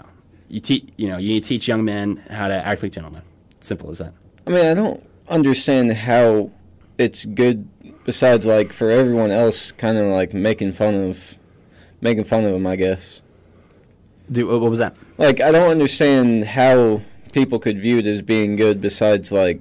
You 0.48 0.60
teach, 0.60 0.88
you 0.96 1.08
know, 1.08 1.18
you 1.18 1.30
need 1.30 1.42
to 1.42 1.48
teach 1.48 1.66
young 1.66 1.84
men 1.84 2.18
how 2.30 2.46
to 2.46 2.54
act 2.54 2.82
like 2.82 2.92
gentlemen. 2.92 3.22
Simple 3.58 3.90
as 3.90 3.98
that. 3.98 4.12
I 4.46 4.50
mean, 4.50 4.64
I 4.66 4.74
don't 4.74 5.02
understand 5.28 5.92
how 5.92 6.52
it's 6.98 7.24
good. 7.24 7.68
Besides, 8.04 8.46
like 8.46 8.72
for 8.72 8.88
everyone 8.92 9.32
else, 9.32 9.72
kind 9.72 9.98
of 9.98 10.06
like 10.12 10.32
making 10.32 10.72
fun 10.74 10.94
of, 10.94 11.36
making 12.00 12.22
fun 12.22 12.44
of 12.44 12.52
them. 12.52 12.64
I 12.64 12.76
guess. 12.76 13.20
Do 14.30 14.46
what 14.46 14.70
was 14.70 14.78
that? 14.78 14.96
Like 15.18 15.40
I 15.40 15.50
don't 15.50 15.70
understand 15.70 16.44
how 16.44 17.00
people 17.32 17.58
could 17.58 17.80
view 17.80 17.98
it 17.98 18.06
as 18.06 18.22
being 18.22 18.54
good. 18.54 18.80
Besides, 18.80 19.32
like 19.32 19.60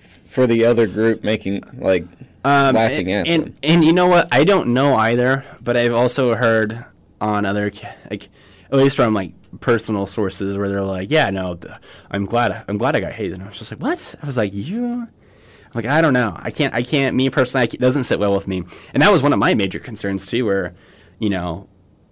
for 0.00 0.46
the 0.46 0.64
other 0.64 0.86
group 0.86 1.22
making 1.22 1.62
like 1.78 2.06
Um, 2.44 2.74
laughing 2.74 3.10
and, 3.10 3.28
at 3.28 3.34
and, 3.34 3.58
and 3.62 3.84
you 3.84 3.92
know 3.92 4.08
what? 4.08 4.28
I 4.32 4.44
don't 4.44 4.68
know 4.74 4.96
either, 4.96 5.44
but 5.60 5.76
I've 5.76 5.94
also 5.94 6.34
heard 6.34 6.84
on 7.20 7.44
other, 7.44 7.70
like, 8.10 8.28
at 8.70 8.78
least 8.78 8.96
from 8.96 9.14
like 9.14 9.32
personal 9.60 10.06
sources 10.06 10.58
where 10.58 10.68
they're 10.68 10.82
like, 10.82 11.10
"Yeah, 11.10 11.30
no, 11.30 11.58
I'm 12.10 12.24
glad, 12.24 12.64
I'm 12.68 12.78
glad 12.78 12.96
I 12.96 13.00
got 13.00 13.12
hazed," 13.12 13.34
and 13.34 13.42
I 13.42 13.48
was 13.48 13.58
just 13.58 13.70
like, 13.70 13.80
"What?" 13.80 14.14
I 14.22 14.26
was 14.26 14.36
like, 14.36 14.52
"You." 14.52 15.06
I'm 15.74 15.78
like 15.82 15.86
I 15.86 16.02
don't 16.02 16.12
know. 16.12 16.36
I 16.36 16.50
can't. 16.50 16.74
I 16.74 16.82
can't. 16.82 17.16
Me 17.16 17.30
personally, 17.30 17.66
it 17.66 17.80
doesn't 17.80 18.04
sit 18.04 18.18
well 18.18 18.34
with 18.34 18.46
me. 18.48 18.64
And 18.92 19.02
that 19.02 19.12
was 19.12 19.22
one 19.22 19.32
of 19.32 19.38
my 19.38 19.54
major 19.54 19.78
concerns 19.78 20.26
too. 20.26 20.44
Where, 20.44 20.74
you 21.18 21.30
know, 21.30 21.68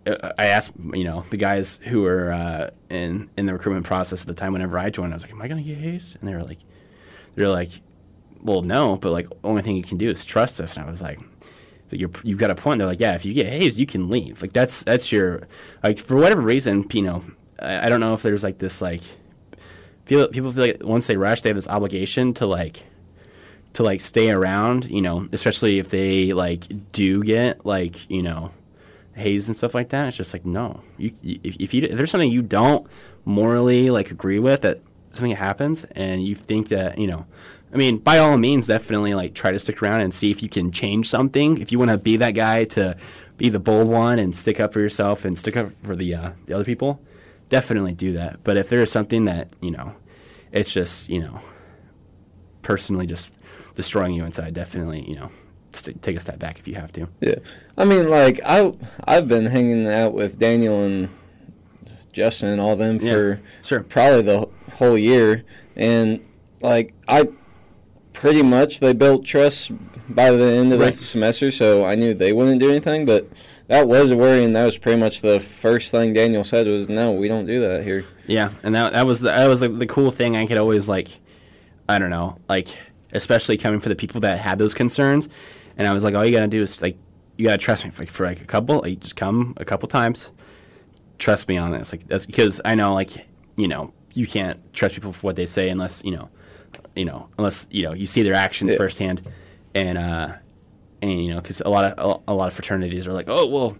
uh, 0.06 0.32
I 0.38 0.46
asked, 0.46 0.72
you 0.94 1.04
know, 1.04 1.22
the 1.22 1.36
guys 1.36 1.78
who 1.84 2.02
were 2.02 2.32
uh, 2.32 2.70
in 2.88 3.30
in 3.36 3.46
the 3.46 3.52
recruitment 3.52 3.84
process 3.84 4.22
at 4.22 4.28
the 4.28 4.34
time. 4.34 4.52
Whenever 4.52 4.78
I 4.78 4.90
joined, 4.90 5.12
I 5.12 5.16
was 5.16 5.24
like, 5.24 5.32
"Am 5.32 5.42
I 5.42 5.48
gonna 5.48 5.62
get 5.62 5.78
hazed?" 5.78 6.16
And 6.20 6.28
they 6.28 6.34
were 6.34 6.44
like, 6.44 6.60
"They're 7.34 7.48
like, 7.48 7.70
well, 8.42 8.62
no, 8.62 8.96
but 8.96 9.12
like 9.12 9.26
only 9.44 9.62
thing 9.62 9.76
you 9.76 9.82
can 9.82 9.98
do 9.98 10.10
is 10.10 10.24
trust 10.24 10.60
us. 10.60 10.76
And 10.76 10.86
I 10.86 10.90
was 10.90 11.02
like, 11.02 11.20
so 11.88 11.96
you're 11.96 12.10
you've 12.22 12.38
got 12.38 12.50
a 12.50 12.54
point. 12.54 12.78
They're 12.78 12.88
like, 12.88 13.00
yeah, 13.00 13.14
if 13.14 13.24
you 13.24 13.34
get 13.34 13.46
hazed, 13.46 13.78
you 13.78 13.86
can 13.86 14.08
leave. 14.08 14.42
Like 14.42 14.52
that's 14.52 14.84
that's 14.84 15.10
your 15.10 15.42
like 15.82 15.98
for 15.98 16.16
whatever 16.16 16.40
reason, 16.40 16.86
you 16.92 17.02
know, 17.02 17.24
I, 17.58 17.86
I 17.86 17.88
don't 17.88 18.00
know 18.00 18.14
if 18.14 18.22
there's 18.22 18.44
like 18.44 18.58
this 18.58 18.80
like 18.80 19.02
feel 20.04 20.28
people 20.28 20.52
feel 20.52 20.66
like 20.66 20.84
once 20.84 21.06
they 21.06 21.16
rush, 21.16 21.40
they 21.40 21.48
have 21.48 21.56
this 21.56 21.68
obligation 21.68 22.32
to 22.34 22.46
like 22.46 22.86
to 23.72 23.82
like 23.82 24.00
stay 24.00 24.30
around. 24.30 24.88
You 24.90 25.02
know, 25.02 25.26
especially 25.32 25.78
if 25.78 25.90
they 25.90 26.32
like 26.32 26.64
do 26.92 27.24
get 27.24 27.66
like 27.66 28.08
you 28.08 28.22
know 28.22 28.52
haze 29.14 29.48
and 29.48 29.56
stuff 29.56 29.74
like 29.74 29.88
that. 29.88 30.08
It's 30.08 30.16
just 30.16 30.32
like 30.32 30.46
no, 30.46 30.82
you 30.96 31.12
if, 31.22 31.56
if 31.56 31.74
you 31.74 31.82
if 31.82 31.96
there's 31.96 32.10
something 32.10 32.30
you 32.30 32.42
don't 32.42 32.86
morally 33.24 33.90
like 33.90 34.10
agree 34.10 34.38
with 34.38 34.62
that 34.62 34.80
something 35.10 35.36
happens 35.36 35.84
and 35.92 36.24
you 36.24 36.34
think 36.34 36.68
that 36.68 36.98
you 36.98 37.06
know 37.06 37.26
I 37.72 37.76
mean, 37.76 37.98
by 37.98 38.18
all 38.18 38.36
means, 38.36 38.66
definitely 38.66 39.14
like 39.14 39.34
try 39.34 39.50
to 39.52 39.58
stick 39.58 39.82
around 39.82 40.00
and 40.00 40.12
see 40.12 40.30
if 40.30 40.42
you 40.42 40.48
can 40.48 40.70
change 40.72 41.08
something. 41.08 41.58
If 41.58 41.70
you 41.70 41.78
want 41.78 41.90
to 41.92 41.98
be 41.98 42.16
that 42.16 42.32
guy 42.32 42.64
to 42.64 42.96
be 43.36 43.48
the 43.48 43.60
bold 43.60 43.88
one 43.88 44.18
and 44.18 44.34
stick 44.34 44.58
up 44.60 44.72
for 44.72 44.80
yourself 44.80 45.24
and 45.24 45.38
stick 45.38 45.56
up 45.56 45.70
for 45.84 45.94
the 45.94 46.14
uh, 46.14 46.30
the 46.46 46.54
other 46.54 46.64
people, 46.64 47.00
definitely 47.48 47.92
do 47.92 48.12
that. 48.14 48.42
But 48.42 48.56
if 48.56 48.68
there 48.68 48.82
is 48.82 48.90
something 48.90 49.24
that 49.26 49.52
you 49.60 49.70
know, 49.70 49.94
it's 50.52 50.74
just 50.74 51.08
you 51.08 51.20
know, 51.20 51.38
personally 52.62 53.06
just 53.06 53.32
destroying 53.74 54.14
you 54.14 54.24
inside, 54.24 54.52
definitely 54.54 55.08
you 55.08 55.14
know, 55.16 55.30
st- 55.72 56.02
take 56.02 56.16
a 56.16 56.20
step 56.20 56.38
back 56.38 56.58
if 56.58 56.66
you 56.66 56.74
have 56.74 56.92
to. 56.92 57.08
Yeah, 57.20 57.36
I 57.78 57.84
mean, 57.84 58.08
like 58.10 58.40
I 58.44 58.72
I've 59.04 59.28
been 59.28 59.46
hanging 59.46 59.86
out 59.86 60.12
with 60.12 60.38
Daniel 60.38 60.82
and 60.84 61.08
Justin 62.12 62.48
and 62.48 62.60
all 62.60 62.74
them 62.76 62.98
Yeah, 63.00 63.12
for 63.12 63.40
sure. 63.62 63.82
probably 63.84 64.22
the 64.22 64.48
whole 64.74 64.98
year, 64.98 65.44
and 65.76 66.20
like 66.62 66.94
I 67.06 67.28
pretty 68.12 68.42
much 68.42 68.80
they 68.80 68.92
built 68.92 69.24
trust 69.24 69.70
by 70.08 70.30
the 70.30 70.44
end 70.44 70.72
of 70.72 70.80
Right. 70.80 70.92
the 70.92 70.98
semester, 70.98 71.50
so 71.50 71.84
I 71.84 71.94
knew 71.94 72.14
they 72.14 72.32
wouldn't 72.32 72.60
do 72.60 72.68
anything. 72.70 73.04
But 73.06 73.28
that 73.68 73.86
was 73.86 74.10
a 74.10 74.16
worry, 74.16 74.42
and 74.44 74.54
that 74.56 74.64
was 74.64 74.76
pretty 74.76 74.98
much 75.00 75.20
the 75.20 75.38
first 75.40 75.90
thing 75.90 76.12
Daniel 76.12 76.42
said 76.44 76.66
was, 76.66 76.88
"No, 76.88 77.12
we 77.12 77.28
don't 77.28 77.46
do 77.46 77.60
that 77.60 77.84
here." 77.84 78.04
Yeah, 78.26 78.50
and 78.62 78.74
that 78.74 78.92
that 78.92 79.06
was 79.06 79.20
the, 79.20 79.28
that 79.30 79.46
was 79.48 79.62
like 79.62 79.78
the 79.78 79.86
cool 79.86 80.10
thing. 80.10 80.36
I 80.36 80.46
could 80.46 80.58
always 80.58 80.88
like, 80.88 81.08
I 81.88 81.98
don't 81.98 82.10
know, 82.10 82.38
like 82.48 82.68
especially 83.12 83.56
coming 83.56 83.80
for 83.80 83.88
the 83.88 83.96
people 83.96 84.20
that 84.22 84.38
had 84.38 84.58
those 84.58 84.74
concerns, 84.74 85.28
and 85.76 85.86
I 85.88 85.92
was 85.94 86.04
like, 86.04 86.14
all 86.14 86.24
you 86.24 86.32
gotta 86.32 86.46
do 86.48 86.62
is 86.62 86.80
like, 86.82 86.96
you 87.36 87.44
gotta 87.46 87.58
trust 87.58 87.84
me 87.84 87.90
for, 87.90 88.04
for 88.06 88.26
like 88.26 88.40
a 88.40 88.44
couple, 88.44 88.80
like 88.80 89.00
just 89.00 89.16
come 89.16 89.54
a 89.56 89.64
couple 89.64 89.88
times, 89.88 90.30
trust 91.18 91.48
me 91.48 91.56
on 91.56 91.70
this. 91.72 91.92
Like 91.92 92.06
that's 92.08 92.26
because 92.26 92.60
I 92.64 92.74
know 92.74 92.94
like 92.94 93.10
you 93.56 93.68
know 93.68 93.92
you 94.14 94.26
can't 94.26 94.58
trust 94.74 94.94
people 94.96 95.12
for 95.12 95.26
what 95.28 95.36
they 95.36 95.46
say 95.46 95.68
unless 95.68 96.02
you 96.04 96.10
know, 96.10 96.28
you 97.00 97.06
know 97.06 97.28
unless 97.38 97.66
you 97.70 97.82
know 97.84 97.94
you 97.94 98.06
see 98.06 98.22
their 98.22 98.34
actions 98.46 98.72
Yeah. 98.72 98.78
firsthand, 98.82 99.18
and 99.74 99.96
uh, 99.96 100.28
and 101.02 101.24
you 101.24 101.30
know 101.32 101.40
because 101.40 101.60
a 101.62 101.70
lot 101.76 101.84
of 101.86 101.92
a, 102.28 102.32
a 102.32 102.34
lot 102.34 102.46
of 102.48 102.52
fraternities 102.54 103.08
are 103.08 103.14
like, 103.14 103.28
oh 103.28 103.46
well, 103.46 103.70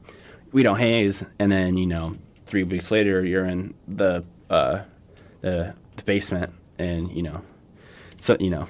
we 0.52 0.62
don't 0.62 0.78
haze, 0.78 1.24
and 1.38 1.52
then 1.52 1.76
you 1.76 1.86
know 1.86 2.16
three 2.46 2.64
weeks 2.64 2.90
later 2.90 3.24
you're 3.24 3.44
in 3.54 3.74
the 3.86 4.24
uh, 4.48 4.80
the, 5.42 5.74
the 5.96 6.02
basement, 6.04 6.50
and 6.78 7.12
you 7.12 7.22
know, 7.22 7.42
so 8.18 8.36
you 8.40 8.48
know, 8.54 8.66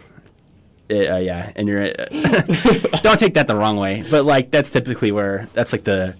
it, 0.88 1.08
uh, 1.10 1.16
yeah, 1.30 1.52
and 1.54 1.68
you're 1.68 1.86
don't 3.06 3.18
take 3.20 3.34
that 3.34 3.46
the 3.46 3.54
wrong 3.56 3.76
way, 3.76 4.04
but 4.10 4.24
like 4.24 4.50
that's 4.50 4.70
typically 4.70 5.12
where 5.12 5.48
that's 5.52 5.72
like 5.72 5.84
the 5.84 6.16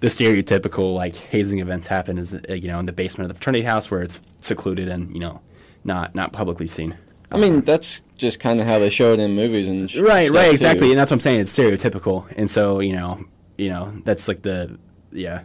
the 0.00 0.08
stereotypical 0.08 0.94
like 0.94 1.14
hazing 1.16 1.60
events 1.60 1.86
happen 1.86 2.18
is 2.18 2.34
uh, 2.34 2.52
you 2.52 2.68
know 2.68 2.78
in 2.78 2.84
the 2.84 2.92
basement 2.92 3.24
of 3.24 3.28
the 3.34 3.34
fraternity 3.38 3.64
house 3.64 3.90
where 3.90 4.02
it's 4.02 4.20
secluded 4.42 4.88
and 4.90 5.12
you 5.14 5.20
know 5.20 5.40
not 5.82 6.14
not 6.14 6.30
publicly 6.34 6.66
seen. 6.66 6.94
I 7.30 7.38
mean, 7.38 7.62
that's 7.62 8.00
just 8.16 8.38
kind 8.38 8.60
of 8.60 8.66
how 8.66 8.78
they 8.78 8.90
show 8.90 9.12
it 9.12 9.20
in 9.20 9.32
movies 9.34 9.66
and 9.68 9.90
sh- 9.90 9.96
Right, 9.98 10.30
right, 10.30 10.46
too. 10.46 10.50
exactly, 10.52 10.90
and 10.90 10.98
that's 10.98 11.10
what 11.10 11.16
I'm 11.16 11.20
saying. 11.20 11.40
It's 11.40 11.56
stereotypical, 11.56 12.26
and 12.36 12.48
so 12.50 12.80
you 12.80 12.92
know, 12.92 13.24
you 13.58 13.68
know, 13.70 13.92
that's 14.04 14.28
like 14.28 14.42
the 14.42 14.78
yeah, 15.12 15.42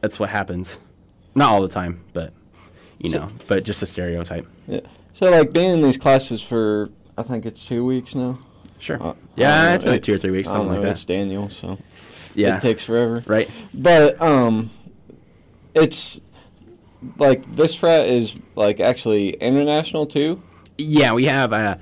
that's 0.00 0.18
what 0.18 0.30
happens. 0.30 0.78
Not 1.34 1.50
all 1.52 1.62
the 1.62 1.68
time, 1.68 2.02
but 2.12 2.32
you 2.98 3.10
So- 3.10 3.20
know, 3.20 3.28
but 3.46 3.64
just 3.64 3.82
a 3.82 3.86
stereotype. 3.86 4.46
Yeah. 4.66 4.80
So 5.12 5.30
like 5.30 5.52
being 5.52 5.70
in 5.74 5.82
these 5.82 5.96
classes 5.96 6.42
for 6.42 6.90
I 7.16 7.22
think 7.22 7.46
it's 7.46 7.64
two 7.64 7.84
weeks 7.84 8.14
now. 8.14 8.38
Sure. 8.78 9.02
Uh, 9.02 9.14
yeah, 9.36 9.74
it's 9.74 9.84
been 9.84 9.94
like 9.94 10.02
two 10.02 10.14
or 10.14 10.18
three 10.18 10.30
weeks, 10.32 10.50
something 10.50 10.70
like 10.72 10.82
that. 10.82 10.90
It's 10.92 11.04
Daniel, 11.04 11.48
so 11.50 11.78
Yeah. 12.34 12.56
it 12.56 12.62
takes 12.62 12.84
forever. 12.84 13.22
right. 13.26 13.48
But 13.72 14.20
um, 14.20 14.70
it's 15.74 16.20
like 17.18 17.44
this 17.54 17.74
frat 17.74 18.06
is 18.06 18.34
like 18.54 18.80
actually 18.80 19.30
international 19.30 20.06
too. 20.06 20.42
Yeah, 20.78 21.12
we 21.12 21.24
have 21.24 21.52
uh, 21.52 21.76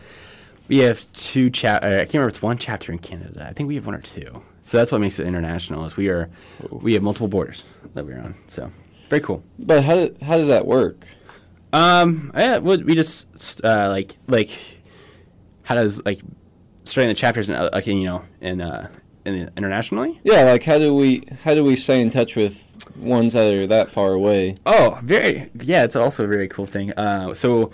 we 0.68 0.78
have 0.78 1.11
two 1.12 1.50
chap. 1.50 1.85
Uh, 1.85 1.88
I 1.88 1.90
can't 1.90 2.14
remember 2.14 2.28
if 2.28 2.35
it's 2.35 2.42
one 2.42 2.59
chapter 2.59 2.92
in 2.92 2.98
Canada. 2.98 3.46
I 3.48 3.52
think 3.52 3.68
we 3.68 3.74
have 3.74 3.87
one 3.87 3.94
or 3.94 4.00
two. 4.00 4.42
So 4.62 4.78
that's 4.78 4.90
what 4.90 5.00
makes 5.00 5.18
it 5.18 5.26
international. 5.26 5.85
Is 5.85 5.96
we 5.96 6.09
are 6.09 6.30
we 6.70 6.94
have 6.94 7.02
multiple 7.02 7.28
borders 7.28 7.64
that 7.94 8.07
we're 8.07 8.18
on. 8.18 8.35
So 8.48 8.70
very 9.09 9.20
cool. 9.20 9.42
But 9.59 9.85
how 9.85 10.09
how 10.22 10.37
does 10.37 10.48
that 10.48 10.66
work? 10.66 11.04
Um, 11.72 12.30
yeah, 12.35 12.59
we 12.59 12.78
we 12.78 12.94
just 12.94 13.62
uh, 13.64 13.88
like 13.90 14.16
like 14.26 14.50
how 15.64 15.74
does 15.74 16.04
like 16.04 16.20
starting 16.85 17.09
the 17.09 17.14
chapters 17.14 17.48
in, 17.48 17.54
uh, 17.54 17.70
like 17.72 17.87
you 17.87 18.04
know 18.04 18.22
in 18.40 18.61
uh 18.61 18.88
in 19.24 19.50
internationally. 19.57 20.20
Yeah, 20.24 20.44
like 20.44 20.64
how 20.64 20.78
do 20.78 20.94
we 20.94 21.24
how 21.42 21.54
do 21.54 21.64
we 21.64 21.76
stay 21.76 22.00
in 22.00 22.11
touch 22.11 22.37
with 22.37 22.62
ones 22.96 23.33
that 23.33 23.52
are 23.52 23.66
that 23.66 23.90
far 23.90 24.12
away? 24.12 24.54
Oh, 24.64 24.98
very 25.02 25.50
yeah. 25.61 25.85
It's 25.85 25.96
also 25.96 26.24
a 26.24 26.28
very 26.28 26.48
cool 26.48 26.66
thing. 26.66 26.92
Uh, 26.92 27.35
so 27.35 27.70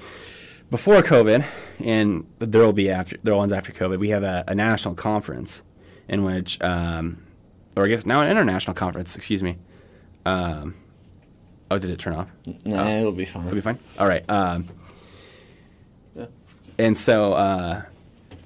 before 0.70 1.02
COVID, 1.02 1.44
and 1.84 2.26
there 2.38 2.62
will 2.64 2.72
be 2.72 2.90
after 2.90 3.16
there 3.22 3.34
are 3.34 3.36
ones 3.38 3.52
after 3.52 3.72
COVID. 3.72 3.98
We 3.98 4.10
have 4.10 4.22
a, 4.22 4.44
a 4.48 4.54
national 4.54 4.94
conference 4.94 5.62
in 6.08 6.24
which, 6.24 6.60
um, 6.62 7.22
or 7.76 7.84
I 7.84 7.88
guess 7.88 8.06
now 8.06 8.20
an 8.20 8.28
international 8.30 8.74
conference. 8.74 9.16
Excuse 9.16 9.42
me. 9.42 9.58
Um, 10.26 10.74
oh, 11.70 11.78
did 11.78 11.90
it 11.90 11.98
turn 11.98 12.14
off? 12.14 12.30
Nah, 12.64 12.84
Oh. 12.84 12.98
it'll 13.00 13.12
be 13.12 13.24
fine. 13.24 13.44
It'll 13.46 13.54
be 13.54 13.60
fine. 13.60 13.78
All 13.98 14.06
right. 14.08 14.28
Um, 14.30 14.66
Yeah. 16.14 16.26
And 16.78 16.96
so 16.96 17.32
uh, 17.34 17.82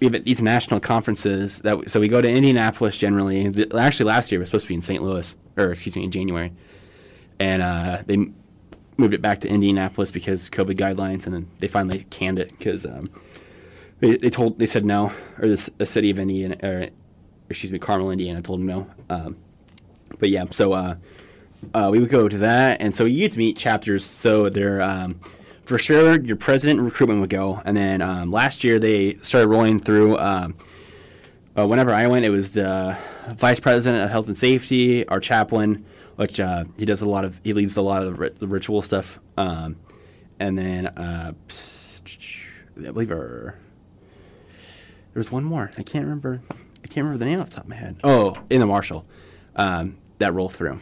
we 0.00 0.06
have 0.10 0.24
these 0.24 0.42
national 0.42 0.80
conferences 0.80 1.58
that 1.60 1.90
so 1.90 2.00
we 2.00 2.08
go 2.08 2.20
to 2.20 2.28
Indianapolis 2.28 2.96
generally. 2.98 3.48
The- 3.48 3.76
Actually, 3.78 4.06
last 4.06 4.30
year 4.32 4.40
it 4.40 4.42
was 4.42 4.48
supposed 4.50 4.64
to 4.66 4.68
be 4.68 4.74
in 4.74 4.82
St. 4.82 5.02
Louis, 5.02 5.36
or 5.56 5.72
excuse 5.72 5.96
me, 5.96 6.04
in 6.04 6.10
January, 6.10 6.52
and 7.40 7.60
uh, 7.62 8.02
they 8.06 8.16
moved 8.96 9.14
it 9.14 9.22
back 9.22 9.40
to 9.40 9.48
Indianapolis 9.48 10.10
because 10.10 10.48
COVID 10.50 10.76
guidelines, 10.76 11.26
and 11.26 11.34
then 11.34 11.50
they 11.58 11.68
finally 11.68 12.06
canned 12.10 12.38
it 12.38 12.50
because 12.58 12.86
um, 12.86 13.08
they, 14.00 14.16
they 14.16 14.30
told 14.30 14.58
they 14.58 14.66
said 14.66 14.84
no, 14.84 15.12
or 15.38 15.48
the, 15.48 15.56
c- 15.56 15.72
the 15.78 15.86
city 15.86 16.10
of 16.10 16.18
Indiana, 16.18 16.56
or 16.62 16.88
excuse 17.48 17.72
me, 17.72 17.78
Carmel, 17.78 18.10
Indiana, 18.10 18.40
told 18.42 18.60
them 18.60 18.66
no. 18.66 18.86
Um, 19.10 19.36
but 20.18 20.28
yeah, 20.28 20.44
so 20.50 20.72
uh, 20.72 20.96
uh, 21.72 21.88
we 21.90 21.98
would 21.98 22.10
go 22.10 22.28
to 22.28 22.38
that, 22.38 22.80
and 22.80 22.94
so 22.94 23.04
you 23.04 23.18
get 23.18 23.32
to 23.32 23.38
meet 23.38 23.56
chapters. 23.56 24.04
So 24.04 24.48
they're 24.48 24.82
um, 24.82 25.18
for 25.64 25.78
sure 25.78 26.20
your 26.20 26.36
president 26.36 26.80
recruitment 26.80 27.20
would 27.20 27.30
go, 27.30 27.60
and 27.64 27.76
then 27.76 28.02
um, 28.02 28.30
last 28.30 28.64
year 28.64 28.78
they 28.78 29.14
started 29.16 29.48
rolling 29.48 29.78
through. 29.78 30.18
Um, 30.18 30.54
uh, 31.56 31.66
whenever 31.66 31.92
I 31.92 32.06
went, 32.08 32.24
it 32.24 32.30
was 32.30 32.50
the 32.50 32.96
vice 33.28 33.60
president 33.60 34.02
of 34.02 34.10
health 34.10 34.26
and 34.26 34.36
safety, 34.36 35.06
our 35.06 35.20
chaplain, 35.20 35.84
which 36.16 36.40
uh, 36.40 36.64
he 36.78 36.84
does 36.84 37.02
a 37.02 37.08
lot 37.08 37.24
of. 37.24 37.40
He 37.44 37.52
leads 37.52 37.76
a 37.76 37.82
lot 37.82 38.04
of 38.04 38.38
the 38.38 38.46
ritual 38.46 38.82
stuff, 38.82 39.20
um, 39.36 39.76
and 40.38 40.56
then 40.58 40.86
uh, 40.86 41.32
I 42.76 42.90
believe 42.90 43.08
there 43.08 43.58
was 45.14 45.30
one 45.30 45.44
more. 45.44 45.70
I 45.78 45.82
can't 45.82 46.04
remember. 46.04 46.40
I 46.50 46.86
can't 46.86 47.04
remember 47.04 47.18
the 47.18 47.24
name 47.24 47.40
off 47.40 47.50
the 47.50 47.56
top 47.56 47.64
of 47.64 47.70
my 47.70 47.76
head. 47.76 47.98
Oh, 48.04 48.42
in 48.50 48.60
the 48.60 48.66
marshal 48.66 49.06
um, 49.56 49.96
that 50.18 50.34
roll 50.34 50.48
through, 50.48 50.78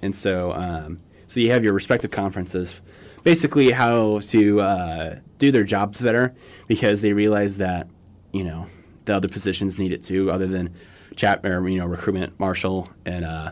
and 0.00 0.14
so 0.14 0.52
um, 0.52 1.00
so 1.26 1.40
you 1.40 1.50
have 1.52 1.64
your 1.64 1.72
respective 1.72 2.10
conferences, 2.10 2.80
basically 3.24 3.70
how 3.70 4.18
to 4.18 4.60
uh, 4.60 5.16
do 5.38 5.50
their 5.50 5.64
jobs 5.64 6.00
better 6.00 6.34
because 6.68 7.02
they 7.02 7.12
realize 7.12 7.58
that 7.58 7.88
you 8.32 8.44
know 8.44 8.66
the 9.04 9.14
other 9.14 9.28
positions 9.28 9.78
need 9.78 9.92
it 9.92 10.02
too, 10.02 10.30
other 10.30 10.46
than 10.46 10.74
chap 11.16 11.44
or 11.44 11.68
you 11.68 11.78
know 11.78 11.86
recruitment, 11.86 12.38
marshal, 12.38 12.88
and 13.04 13.24
uh, 13.24 13.50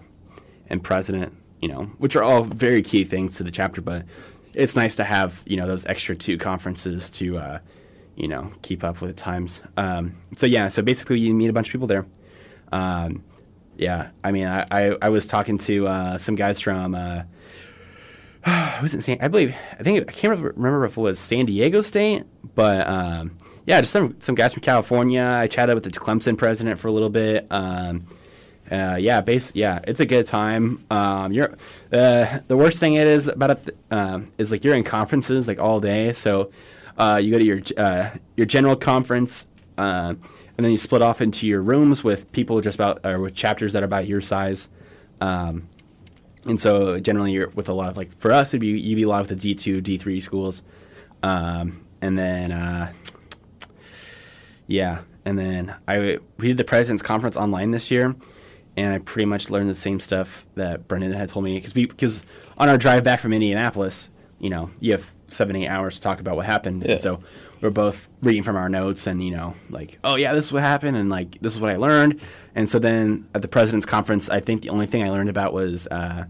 and 0.71 0.83
president. 0.83 1.35
You 1.61 1.69
know, 1.69 1.83
which 1.99 2.17
are 2.17 2.23
all 2.23 2.43
very 2.43 2.83
key 2.83 3.05
things 3.05 3.37
to 3.37 3.45
the 3.45 3.51
chapter, 3.51 3.83
but 3.83 4.07
it's 4.55 4.77
nice 4.77 4.97
to 4.97 5.05
have 5.05 5.43
you 5.47 5.57
know 5.57 5.67
those 5.67 5.85
extra 5.87 6.17
two 6.17 6.39
conferences 6.39 7.11
to 7.11 7.37
uh, 7.39 7.59
you 8.17 8.29
know 8.29 8.51
keep 8.63 8.83
up 8.83 9.01
with 9.01 9.17
times. 9.17 9.61
Um, 9.77 10.15
so 10.37 10.47
yeah, 10.47 10.69
so 10.69 10.83
basically 10.83 11.19
you 11.21 11.35
meet 11.35 11.49
a 11.49 11.53
bunch 11.53 11.69
of 11.69 11.73
people 11.73 11.87
there. 11.87 12.07
Um, 12.73 13.25
yeah, 13.77 14.11
I 14.23 14.31
mean, 14.31 14.47
I, 14.47 14.67
I, 14.71 14.97
I 15.03 15.09
was 15.09 15.27
talking 15.27 15.59
to 15.59 15.87
uh, 15.87 16.19
some 16.19 16.35
guys 16.35 16.61
from. 16.61 16.95
Uh, 16.95 17.23
was 18.83 18.95
it 18.95 19.03
San? 19.03 19.19
I 19.21 19.29
believe 19.29 19.55
I 19.79 19.83
think 19.83 20.09
I 20.09 20.13
can't 20.13 20.39
remember 20.39 20.85
if 20.85 20.97
it 20.97 21.01
was 21.01 21.19
San 21.19 21.47
Diego 21.47 21.81
State, 21.81 22.25
but 22.55 22.87
um, 22.87 23.37
yeah, 23.67 23.81
just 23.81 23.93
some 23.93 24.17
some 24.19 24.35
guys 24.35 24.53
from 24.53 24.63
California. 24.63 25.23
I 25.23 25.47
chatted 25.47 25.75
with 25.75 25.85
the 25.85 25.91
Clemson 25.91 26.37
president 26.37 26.79
for 26.79 26.89
a 26.89 26.93
little 26.93 27.11
bit. 27.11 27.47
Um, 27.51 28.07
uh, 28.71 28.97
yeah, 29.01 29.21
base. 29.21 29.53
Yeah, 29.55 29.81
it's 29.85 30.01
a 30.01 30.07
good 30.07 30.27
time. 30.27 30.85
Um, 30.91 31.33
you're 31.33 31.53
uh, 31.93 32.39
the 32.47 32.57
worst 32.57 32.81
thing 32.81 32.95
it 32.95 33.07
is 33.07 33.29
about 33.29 33.51
it 33.51 33.77
um, 33.91 34.31
is 34.39 34.53
like 34.53 34.65
you're 34.65 34.77
in 34.77 34.85
conferences 34.85 35.49
like 35.49 35.59
all 35.59 35.81
day. 35.81 36.13
So 36.13 36.51
uh, 36.97 37.21
you 37.23 37.31
go 37.31 37.39
to 37.39 37.45
your 37.45 37.61
uh, 37.77 38.11
your 38.37 38.47
general 38.47 38.77
conference, 38.77 39.47
uh, 39.79 40.15
and 40.15 40.65
then 40.65 40.71
you 40.71 40.77
split 40.77 41.03
off 41.03 41.21
into 41.21 41.47
your 41.47 41.63
rooms 41.63 42.05
with 42.05 42.31
people 42.33 42.61
just 42.61 42.77
about 42.77 43.05
or 43.05 43.19
with 43.19 43.35
chapters 43.35 43.73
that 43.73 43.83
are 43.83 43.87
about 43.87 44.07
your 44.07 44.21
size. 44.21 44.69
Um, 45.21 45.69
and 46.47 46.59
so 46.59 46.99
generally 46.99 47.33
you're 47.33 47.51
with 47.51 47.69
a 47.69 47.73
lot 47.73 47.89
of 47.89 47.97
like 47.97 48.17
for 48.19 48.33
us 48.33 48.51
it'd 48.51 48.61
be 48.61 48.69
you'd 48.69 48.97
be 48.97 49.03
a 49.03 49.09
lot 49.09 49.21
with 49.21 49.29
the 49.29 49.37
D 49.37 49.55
two 49.55 49.81
D 49.81 49.99
three 49.99 50.21
schools, 50.21 50.63
um, 51.23 51.85
and 52.01 52.19
then 52.19 52.53
uh, 52.53 52.93
yeah, 54.67 55.01
and 55.25 55.39
then 55.39 55.75
I 55.87 56.19
we 56.39 56.49
did 56.49 56.57
the 56.57 56.65
president's 56.65 57.03
conference 57.03 57.37
online 57.37 57.73
this 57.73 57.91
year, 57.91 58.15
and 58.81 58.95
I 58.95 58.99
pretty 58.99 59.27
much 59.27 59.51
learned 59.51 59.69
the 59.71 59.75
same 59.75 60.01
stuff 60.01 60.47
that 60.55 60.89
Brendan 60.89 61.13
had 61.13 61.29
told 61.29 61.45
me 61.45 61.55
because 61.57 61.75
we 61.75 61.87
because 61.87 62.23
on 62.59 62.69
our 62.69 62.79
drive 62.79 63.05
back 63.05 63.21
from 63.21 63.33
Indianapolis, 63.33 64.11
you 64.39 64.51
know, 64.51 64.71
you 64.81 64.93
have 64.93 65.13
seven 65.27 65.55
eight 65.57 65.69
hours 65.69 65.97
to 65.97 66.01
talk 66.01 66.21
about 66.21 66.37
what 66.37 66.47
happened, 66.47 66.83
Yeah. 66.85 66.93
and 66.93 67.01
so 67.01 67.21
we're 67.61 67.71
both 67.71 68.09
reading 68.23 68.43
from 68.43 68.57
our 68.57 68.69
notes 68.71 69.07
and 69.07 69.23
you 69.23 69.31
know 69.31 69.53
like 69.69 69.99
oh 70.03 70.15
yeah 70.15 70.33
this 70.33 70.47
is 70.47 70.53
what 70.53 70.63
happened 70.63 70.97
and 70.97 71.11
like 71.11 71.39
this 71.43 71.55
is 71.55 71.61
what 71.61 71.71
I 71.71 71.77
learned, 71.77 72.21
and 72.55 72.69
so 72.69 72.79
then 72.79 73.29
at 73.35 73.43
the 73.43 73.49
president's 73.49 73.87
conference, 73.87 74.31
I 74.31 74.41
think 74.41 74.63
the 74.63 74.71
only 74.71 74.87
thing 74.87 75.03
I 75.03 75.11
learned 75.11 75.31
about 75.31 75.53
was. 75.53 75.87
Uh, 75.87 76.25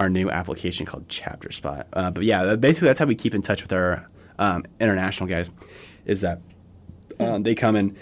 our 0.00 0.08
new 0.08 0.28
application 0.28 0.84
called 0.86 1.06
ChapterSpot, 1.06 1.84
uh, 1.92 2.10
but 2.10 2.24
yeah, 2.24 2.56
basically 2.56 2.88
that's 2.88 2.98
how 2.98 3.04
we 3.06 3.14
keep 3.14 3.32
in 3.32 3.42
touch 3.42 3.62
with 3.62 3.72
our 3.72 4.08
um, 4.40 4.64
international 4.80 5.28
guys. 5.28 5.48
Is 6.04 6.22
that 6.22 6.40
um, 7.20 7.44
they 7.44 7.54
come 7.54 7.76
and 7.76 7.96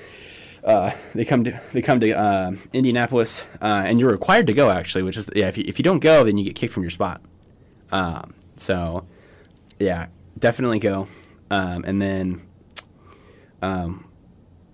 uh, 0.65 0.93
they 1.15 1.25
come 1.25 1.45
to 1.45 1.61
they 1.73 1.83
come 1.83 2.01
to 2.01 2.13
uh, 2.13 2.53
Indianapolis, 2.73 3.45
uh, 3.61 3.83
and 3.85 3.99
you're 3.99 4.11
required 4.11 4.47
to 4.47 4.53
go 4.53 4.71
actually. 4.71 5.03
Which 5.03 5.17
is 5.17 5.29
yeah, 5.35 5.49
if 5.49 5.59
you, 5.59 5.65
if 5.67 5.79
you 5.79 5.83
don't 5.83 6.01
go, 6.01 6.25
then 6.25 6.39
you 6.39 6.45
get 6.45 6.55
kicked 6.55 6.73
from 6.73 6.83
your 6.83 6.91
spot. 6.91 7.21
Um, 7.91 8.35
so 8.57 9.07
yeah, 9.79 10.09
definitely 10.39 10.79
go. 10.79 11.09
Um, 11.51 11.85
and 11.85 12.01
then 12.01 12.41
um, 13.61 14.09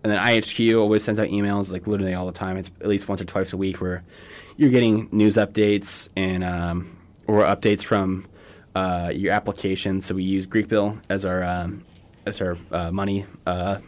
and 0.05 0.13
then 0.13 0.19
IHQ 0.19 0.81
always 0.81 1.03
sends 1.03 1.19
out 1.19 1.29
emails 1.29 1.73
like 1.73 1.87
literally 1.87 2.15
all 2.15 2.27
the 2.27 2.33
time. 2.33 2.57
It's 2.57 2.71
at 2.81 2.87
least 2.87 3.09
once 3.09 3.21
or 3.21 3.25
twice 3.25 3.53
a 3.53 3.57
week 3.57 3.81
where 3.81 4.05
you're 4.57 4.71
getting 4.71 5.09
news 5.11 5.37
updates 5.37 6.09
and 6.17 6.45
um, 6.45 6.97
or 7.27 7.43
updates 7.43 7.85
from 7.85 8.27
uh, 8.75 9.11
your 9.15 9.33
application. 9.33 10.03
So 10.03 10.15
we 10.15 10.23
use 10.23 10.47
GreekBill 10.47 11.01
as 11.09 11.25
our 11.25 11.43
um, 11.43 11.85
as 12.27 12.41
our 12.41 12.57
uh, 12.71 12.91
money 12.91 13.25
uh, 13.47 13.79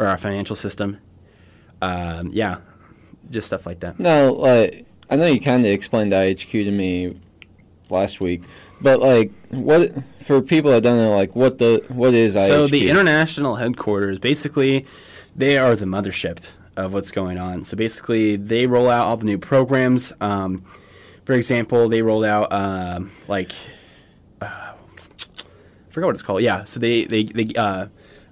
or 0.00 0.06
our 0.06 0.18
financial 0.18 0.56
system. 0.56 0.98
Um, 1.82 2.30
yeah, 2.32 2.58
just 3.30 3.46
stuff 3.46 3.66
like 3.66 3.80
that. 3.80 4.00
No, 4.00 4.32
like 4.32 4.86
I 5.08 5.16
know 5.16 5.26
you 5.26 5.40
kind 5.40 5.64
of 5.64 5.70
explained 5.70 6.10
IHQ 6.10 6.64
to 6.64 6.70
me 6.70 7.16
last 7.90 8.20
week, 8.20 8.42
but 8.80 9.00
like 9.00 9.30
what 9.50 9.92
for 10.22 10.40
people 10.40 10.70
that 10.72 10.82
don't 10.82 10.96
know, 10.96 11.14
like 11.14 11.36
what 11.36 11.58
the 11.58 11.84
what 11.88 12.14
is 12.14 12.34
IHQ? 12.34 12.46
So 12.46 12.66
the 12.66 12.88
international 12.88 13.56
headquarters, 13.56 14.18
basically, 14.18 14.86
they 15.36 15.58
are 15.58 15.76
the 15.76 15.84
mothership 15.84 16.38
of 16.76 16.92
what's 16.94 17.10
going 17.10 17.38
on. 17.38 17.64
So 17.64 17.76
basically, 17.76 18.36
they 18.36 18.66
roll 18.66 18.88
out 18.88 19.06
all 19.06 19.16
the 19.18 19.26
new 19.26 19.38
programs. 19.38 20.12
Um, 20.20 20.64
for 21.24 21.34
example, 21.34 21.88
they 21.88 22.02
rolled 22.02 22.24
out 22.24 22.52
um, 22.52 23.10
like 23.28 23.52
uh, 24.40 24.46
I 24.46 25.92
forgot 25.92 26.06
what 26.06 26.14
it's 26.14 26.22
called. 26.22 26.42
Yeah, 26.42 26.64
so 26.64 26.80
they 26.80 27.04
they 27.04 27.24
they 27.24 27.52
uh, 27.54 27.86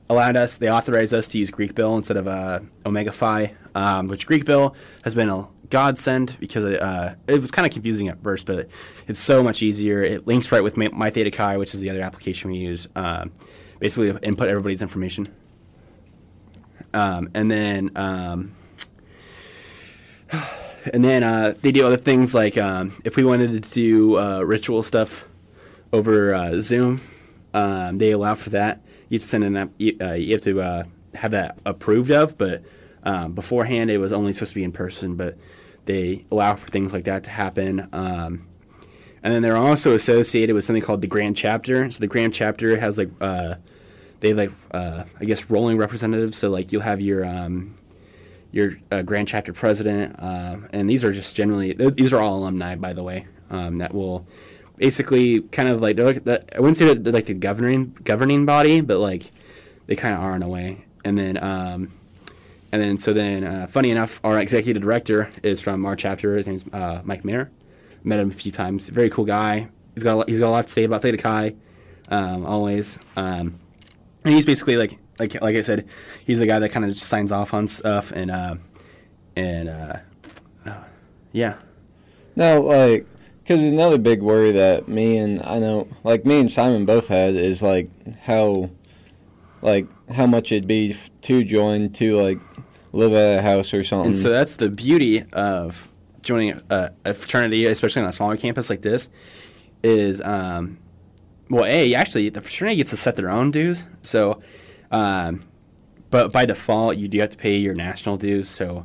allowed 0.09 0.37
us, 0.37 0.57
they 0.57 0.71
authorized 0.71 1.15
us 1.15 1.29
to 1.29 1.39
use 1.39 1.51
GreekBill 1.51 1.97
instead 1.99 2.17
of 2.17 2.27
uh, 2.27 2.61
OmegaFi, 2.85 3.55
um, 3.75 4.09
which 4.09 4.27
GreekBill 4.27 4.75
has 5.05 5.15
been 5.15 5.29
a 5.29 5.47
godsend 5.71 6.37
because 6.41 6.65
it, 6.65 6.81
uh, 6.81 7.15
it 7.27 7.41
was 7.41 7.51
kind 7.51 7.67
of 7.67 7.73
confusing 7.73 8.09
at 8.09 8.23
first, 8.23 8.47
but 8.47 8.69
it's 9.07 9.21
so 9.21 9.43
much 9.43 9.63
easier. 9.63 10.03
It 10.03 10.27
links 10.27 10.51
right 10.51 10.63
with 10.63 10.77
My, 10.77 10.89
My 10.89 11.11
Theta 11.11 11.31
Chi, 11.31 11.57
which 11.57 11.75
is 11.75 11.81
the 11.81 11.91
other 11.91 12.03
application 12.03 12.51
we 12.51 12.59
use. 12.59 12.89
Um, 12.97 13.33
basically, 13.79 14.13
to 14.13 14.27
input 14.27 14.49
everybody's 14.49 14.83
information. 14.83 15.27
Um, 16.95 17.31
and 17.35 17.51
then 17.51 17.91
um, 17.97 18.53
and 20.93 21.05
then 21.05 21.23
uh, 21.23 21.55
they 21.61 21.73
do 21.73 21.87
other 21.87 21.97
things 21.97 22.35
like 22.35 22.57
um, 22.57 22.93
if 23.05 23.17
we 23.17 23.25
wanted 23.25 23.63
to 23.63 23.71
do 23.71 24.19
uh, 24.19 24.41
ritual 24.41 24.83
stuff 24.83 25.29
over 25.93 26.35
uh, 26.35 26.61
Zoom, 26.61 27.01
um, 27.55 27.99
they 27.99 28.11
allow 28.11 28.35
for 28.35 28.51
that. 28.51 28.81
You 29.09 29.17
have 29.17 29.23
to 29.23 29.27
send 29.27 29.45
an 29.45 29.57
uh, 29.57 29.69
you 30.13 30.33
have 30.33 30.43
to 30.43 30.61
uh, 30.61 30.85
have 31.15 31.31
that 31.33 31.59
approved 31.65 32.11
of, 32.11 32.37
but 32.37 32.63
um, 33.05 33.33
beforehand 33.33 33.91
it 33.91 33.99
was 33.99 34.13
only 34.13 34.33
supposed 34.33 34.53
to 34.53 34.57
be 34.57 34.65
in 34.65 34.73
person. 34.73 35.17
But 35.17 35.37
they 35.87 36.27
allow 36.31 36.55
for 36.57 36.69
things 36.69 36.93
like 36.93 37.05
that 37.05 37.25
to 37.25 37.31
happen. 37.31 37.89
Um, 37.93 38.47
and 39.23 39.35
then 39.35 39.43
they're 39.43 39.57
also 39.57 39.95
associated 39.95 40.55
with 40.55 40.65
something 40.65 40.83
called 40.83 41.01
the 41.01 41.09
Grand 41.09 41.37
Chapter. 41.37 41.91
So 41.91 42.01
the 42.01 42.07
Grand 42.07 42.35
Chapter 42.35 42.79
has 42.79 42.99
like 42.99 43.11
uh, 43.21 43.57
they 44.21 44.35
like 44.35 44.53
uh, 44.71 45.05
I 45.21 45.25
guess 45.25 45.51
rolling 45.51 45.77
representatives. 45.77 46.39
So 46.39 46.51
like 46.51 46.73
you'll 46.73 46.83
have 46.83 47.01
your 47.01 47.25
um, 47.25 47.75
your 48.53 48.73
uh, 48.91 49.03
Grand 49.03 49.29
Chapter 49.29 49.53
president, 49.53 50.17
uh, 50.19 50.59
and 50.73 50.89
these 50.89 51.05
are 51.05 51.13
just 51.13 51.35
generally 51.37 51.73
these 51.73 52.13
are 52.13 52.21
all 52.21 52.39
alumni, 52.39 52.77
by 52.77 52.93
the 52.93 53.03
way, 53.03 53.27
um, 53.51 53.77
that 53.79 53.93
will 53.95 54.27
basically 54.79 55.43
kind 55.43 55.69
of 55.69 55.81
like 55.83 55.97
they're 55.97 56.07
like 56.07 56.25
the, 56.25 56.57
I 56.57 56.61
wouldn't 56.61 56.77
say 56.77 56.87
that 56.87 57.05
they're 57.05 57.13
like 57.13 57.27
the 57.27 57.35
governing 57.35 57.97
governing 58.05 58.47
body, 58.47 58.81
but 58.81 58.99
like 58.99 59.31
they 59.87 59.97
kind 59.97 60.15
of 60.15 60.23
are 60.23 60.35
in 60.35 60.43
a 60.43 60.49
way. 60.49 60.85
And 61.05 61.17
then 61.17 61.43
um, 61.43 61.93
and 62.73 62.83
then 62.83 62.99
so 62.99 63.13
then 63.13 63.45
uh, 63.45 63.67
funny 63.67 63.91
enough, 63.91 64.21
our 64.25 64.39
executive 64.39 64.83
director 64.83 65.31
is 65.43 65.61
from 65.61 65.85
our 65.87 65.97
chapter. 65.97 66.37
His 66.37 66.47
name's 66.47 66.65
uh, 66.73 67.01
Mike 67.05 67.25
Mayer. 67.25 67.51
Met 68.05 68.21
him 68.21 68.29
a 68.29 68.33
few 68.33 68.53
times. 68.53 68.89
Very 68.89 69.11
cool 69.11 69.25
guy. 69.25 69.69
He's 69.95 70.05
got 70.05 70.23
a 70.23 70.25
he's 70.31 70.41
got 70.41 70.49
a 70.49 70.51
lot 70.51 70.67
to 70.67 70.73
say 70.73 70.85
about 70.85 71.03
Theta 71.03 71.19
Chi. 71.19 71.55
Um, 72.11 72.47
always. 72.47 72.99
Um, 73.17 73.59
and 74.25 74.35
he's 74.35 74.47
basically 74.47 74.77
like 74.77 74.93
like 75.19 75.41
like 75.41 75.57
I 75.57 75.61
said, 75.63 75.89
he's 76.25 76.39
the 76.39 76.47
guy 76.47 76.59
that 76.59 76.71
kind 76.71 76.85
of 76.85 76.95
signs 76.97 77.33
off 77.33 77.55
on 77.55 77.69
stuff 77.69 78.13
and 78.13 78.31
uh, 78.31 78.57
and 79.37 79.69
uh, 79.69 79.97
uh, 80.67 80.85
yeah. 81.33 81.57
No, 82.37 82.61
like, 82.63 83.07
because 83.49 83.63
another 83.63 83.97
big 83.97 84.21
worry 84.21 84.53
that 84.53 84.89
me 84.89 85.17
and 85.17 85.43
I 85.43 85.59
know, 85.59 85.89
like 86.05 86.27
me 86.27 86.39
and 86.39 86.53
Simon 86.53 86.85
both 86.85 87.09
had 87.09 87.35
is 87.35 87.63
like 87.63 87.89
how, 88.25 88.69
like 89.63 89.87
how 90.11 90.27
much 90.27 90.53
it'd 90.53 90.69
be 90.69 90.91
f- 90.91 91.09
to 91.23 91.43
join 91.45 91.89
to 91.93 92.21
like 92.21 92.39
live 92.93 93.15
at 93.15 93.39
a 93.39 93.43
house 93.43 93.73
or 93.73 93.83
something. 93.83 94.09
And 94.09 94.17
so 94.19 94.29
that's 94.29 94.57
the 94.57 94.69
beauty 94.69 95.25
of 95.33 95.89
joining 96.21 96.61
a, 96.69 96.91
a 97.07 97.15
fraternity, 97.15 97.65
especially 97.65 98.03
on 98.03 98.09
a 98.09 98.13
smaller 98.13 98.37
campus 98.37 98.69
like 98.69 98.83
this, 98.83 99.09
is 99.83 100.21
um, 100.21 100.77
well, 101.49 101.65
a 101.65 101.95
actually 101.95 102.29
the 102.29 102.43
fraternity 102.43 102.77
gets 102.77 102.91
to 102.91 102.99
set 102.99 103.17
their 103.17 103.31
own 103.31 103.51
dues. 103.51 103.87
So, 104.03 104.43
um, 104.91 105.43
but 106.11 106.33
by 106.33 106.45
default, 106.45 106.99
you 106.99 107.09
do 107.09 107.19
have 107.21 107.31
to 107.31 107.39
pay 107.39 107.57
your 107.57 107.75
national 107.75 108.19
dues. 108.19 108.47
So, 108.47 108.85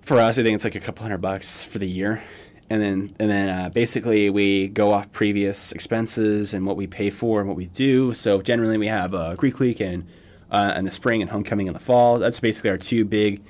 for 0.00 0.18
us, 0.20 0.38
I 0.38 0.44
think 0.44 0.54
it's 0.54 0.64
like 0.64 0.76
a 0.76 0.80
couple 0.80 1.02
hundred 1.02 1.18
bucks 1.18 1.64
for 1.64 1.80
the 1.80 1.88
year, 1.88 2.22
and 2.70 2.82
then 2.82 3.16
and 3.18 3.30
then 3.30 3.48
uh, 3.48 3.68
basically 3.70 4.30
we 4.30 4.68
go 4.68 4.92
off 4.92 5.10
previous 5.12 5.72
expenses 5.72 6.52
and 6.52 6.66
what 6.66 6.76
we 6.76 6.86
pay 6.86 7.10
for 7.10 7.40
and 7.40 7.48
what 7.48 7.56
we 7.56 7.66
do. 7.66 8.12
So 8.14 8.42
generally, 8.42 8.78
we 8.78 8.88
have 8.88 9.14
uh, 9.14 9.34
Greek 9.36 9.58
Week 9.58 9.80
and 9.80 10.06
uh, 10.50 10.74
in 10.76 10.84
the 10.84 10.90
spring 10.90 11.22
and 11.22 11.30
homecoming 11.30 11.66
in 11.66 11.72
the 11.72 11.80
fall. 11.80 12.18
That's 12.18 12.40
basically 12.40 12.70
our 12.70 12.78
two 12.78 13.04
big 13.04 13.42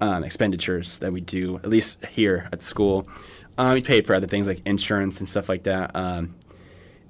um, 0.00 0.24
expenditures 0.24 0.98
that 0.98 1.12
we 1.12 1.20
do, 1.20 1.56
at 1.56 1.68
least 1.68 2.04
here 2.06 2.48
at 2.52 2.60
the 2.60 2.64
school. 2.64 3.08
Um, 3.56 3.74
we 3.74 3.82
pay 3.82 4.02
for 4.02 4.14
other 4.14 4.26
things 4.26 4.46
like 4.46 4.62
insurance 4.64 5.18
and 5.18 5.28
stuff 5.28 5.48
like 5.48 5.64
that. 5.64 5.90
Um, 5.94 6.36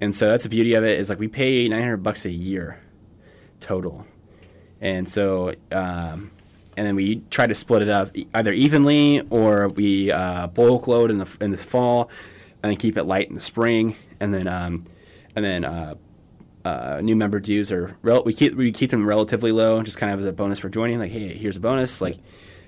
and 0.01 0.15
so 0.15 0.29
that's 0.29 0.45
the 0.45 0.49
beauty 0.49 0.75
of 0.75 0.85
it 0.85 0.99
is 0.99 1.11
like 1.11 1.19
we 1.19 1.29
pay 1.29 1.69
900 1.69 1.99
bucks 1.99 2.25
a 2.25 2.31
year 2.31 2.81
total. 3.61 4.07
And 4.81 5.09
so, 5.09 5.55
um, 5.73 6.31
and 6.79 6.87
then 6.87 6.95
we 6.95 7.17
try 7.29 7.47
to 7.47 7.55
split 7.55 7.83
it 7.83 7.89
up 7.89 8.17
either 8.35 8.53
evenly 8.53 9.21
or 9.31 9.69
we 9.69 10.13
uh, 10.13 10.47
bulk 10.47 10.87
load 10.87 11.11
in 11.11 11.19
the 11.19 11.37
in 11.41 11.51
the 11.51 11.57
fall, 11.57 12.09
and 12.63 12.79
keep 12.79 12.97
it 12.97 13.03
light 13.05 13.29
in 13.29 13.35
the 13.35 13.41
spring, 13.41 13.97
and 14.21 14.33
then 14.33 14.47
um, 14.47 14.85
and 15.35 15.45
then 15.45 15.65
uh, 15.65 15.95
uh, 16.65 17.01
new 17.03 17.17
member 17.17 17.41
dues 17.41 17.73
are 17.73 17.97
rel- 18.03 18.23
we 18.25 18.33
keep 18.33 18.55
we 18.55 18.71
keep 18.71 18.91
them 18.91 19.07
relatively 19.07 19.51
low, 19.51 19.83
just 19.83 19.99
kind 19.99 20.13
of 20.13 20.21
as 20.21 20.27
a 20.27 20.33
bonus 20.33 20.61
for 20.61 20.69
joining. 20.69 21.01
Like, 21.01 21.11
hey, 21.11 21.37
here's 21.37 21.57
a 21.57 21.61
bonus. 21.61 22.01
Like, 22.01 22.17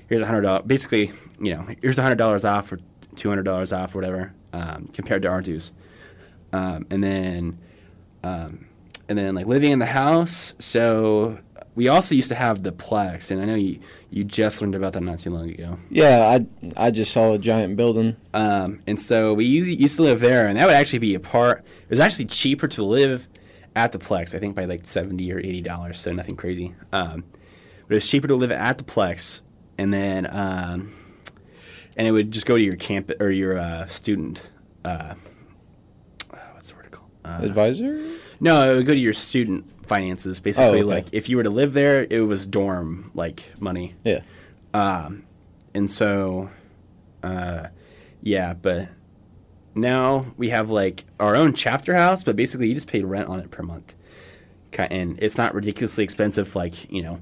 here's 0.09 0.23
a 0.23 0.27
hundred 0.27 0.43
dollars. 0.43 0.65
Basically, 0.67 1.13
you 1.41 1.55
know, 1.55 1.65
here's 1.81 1.99
a 1.99 2.03
hundred 2.03 2.19
dollars 2.19 2.45
off 2.45 2.73
or 2.73 2.81
two 3.15 3.29
hundred 3.29 3.45
dollars 3.45 3.73
off, 3.73 3.95
or 3.95 3.99
whatever, 3.99 4.33
um, 4.53 4.89
compared 4.93 5.23
to 5.23 5.29
our 5.29 5.41
dues. 5.41 5.73
Um, 6.53 6.87
and 6.91 7.03
then, 7.05 7.59
um, 8.25 8.67
and 9.09 9.17
then 9.17 9.37
like 9.37 9.47
living 9.47 9.71
in 9.71 9.79
the 9.79 9.87
house. 9.87 10.55
So 10.59 11.39
we 11.81 11.89
also 11.89 12.15
used 12.15 12.29
to 12.29 12.35
have 12.35 12.63
the 12.63 12.73
Plex, 12.73 13.31
and 13.31 13.41
I 13.41 13.47
know 13.47 13.55
you 13.55 13.81
you 14.11 14.23
just 14.23 14.61
learned 14.61 14.75
about 14.75 14.93
that 14.93 15.03
not 15.03 15.19
too 15.19 15.31
long 15.31 15.49
ago. 15.49 15.79
yeah, 15.89 16.29
I 16.29 16.47
I 16.77 16.91
just 16.91 17.11
saw 17.11 17.33
a 17.33 17.39
giant 17.39 17.75
building. 17.79 18.17
Um, 18.35 18.83
and 18.87 19.01
so 19.01 19.33
we 19.33 19.47
used, 19.47 19.81
used 19.81 19.97
to 19.97 20.03
live 20.03 20.21
there, 20.21 20.47
and 20.47 20.59
that 20.59 20.67
would 20.67 20.75
actually 20.75 20.99
be 20.99 21.15
a 21.15 21.21
part. 21.21 21.65
It 21.85 21.89
was 21.89 21.99
actually 21.99 22.27
cheaper 22.27 22.69
to 22.69 22.85
live 22.85 23.29
at 23.75 23.93
the 23.93 23.99
Plex, 23.99 24.35
I 24.35 24.39
think 24.41 24.55
by 24.55 24.67
like 24.67 24.87
seventy 24.87 25.33
or 25.33 25.39
eighty 25.39 25.63
dollars, 25.63 25.99
so 25.99 26.13
nothing 26.13 26.37
crazy. 26.37 26.75
Um, 26.93 27.25
but 27.89 27.93
it 27.93 27.95
was 27.95 28.11
cheaper 28.11 28.29
to 28.29 28.35
live 28.37 28.53
at 28.53 28.77
the 28.77 28.85
Plex, 28.85 29.41
and 29.79 29.91
then 29.91 30.27
um, 30.29 30.93
and 31.97 32.07
it 32.07 32.13
would 32.13 32.31
just 32.31 32.45
go 32.45 32.59
to 32.59 32.63
your 32.63 32.77
camp 32.77 33.11
or 33.21 33.31
your 33.31 33.57
uh, 33.57 33.87
student. 33.87 34.51
Uh, 34.85 35.15
what's 36.53 36.69
the 36.69 36.77
word 36.77 36.91
called? 36.91 37.09
Uh, 37.39 37.45
Advisor? 37.45 38.01
no, 38.41 38.73
it 38.73 38.77
would 38.77 38.87
go 38.87 38.95
to 38.95 38.99
your 38.99 39.13
student 39.15 39.87
finances. 39.87 40.41
Basically, 40.41 40.81
okay. 40.81 40.83
like 40.83 41.07
if 41.13 41.29
you 41.29 41.37
were 41.37 41.43
to 41.43 41.51
live 41.51 41.73
there, 41.73 42.07
it 42.11 42.21
was 42.21 42.47
dorm 42.47 43.11
like 43.15 43.61
money. 43.61 43.95
Yeah. 44.05 44.21
Um, 44.73 45.25
and 45.75 45.91
so, 45.91 46.51
uh, 47.23 47.69
yeah, 48.23 48.55
but 48.55 48.89
now 49.75 50.27
we 50.37 50.51
have 50.51 50.71
like 50.71 51.05
our 51.19 51.37
own 51.37 51.55
chapter 51.55 51.95
house, 51.95 52.25
but 52.25 52.37
basically 52.37 52.69
you 52.69 52.75
just 52.75 52.87
pay 52.87 53.03
rent 53.03 53.29
on 53.29 53.41
it 53.41 53.51
per 53.51 53.63
month. 53.63 53.95
And 54.79 55.19
it's 55.23 55.37
not 55.37 55.55
ridiculously 55.55 56.05
expensive, 56.05 56.57
like, 56.57 56.91
you 56.91 57.03
know, 57.03 57.21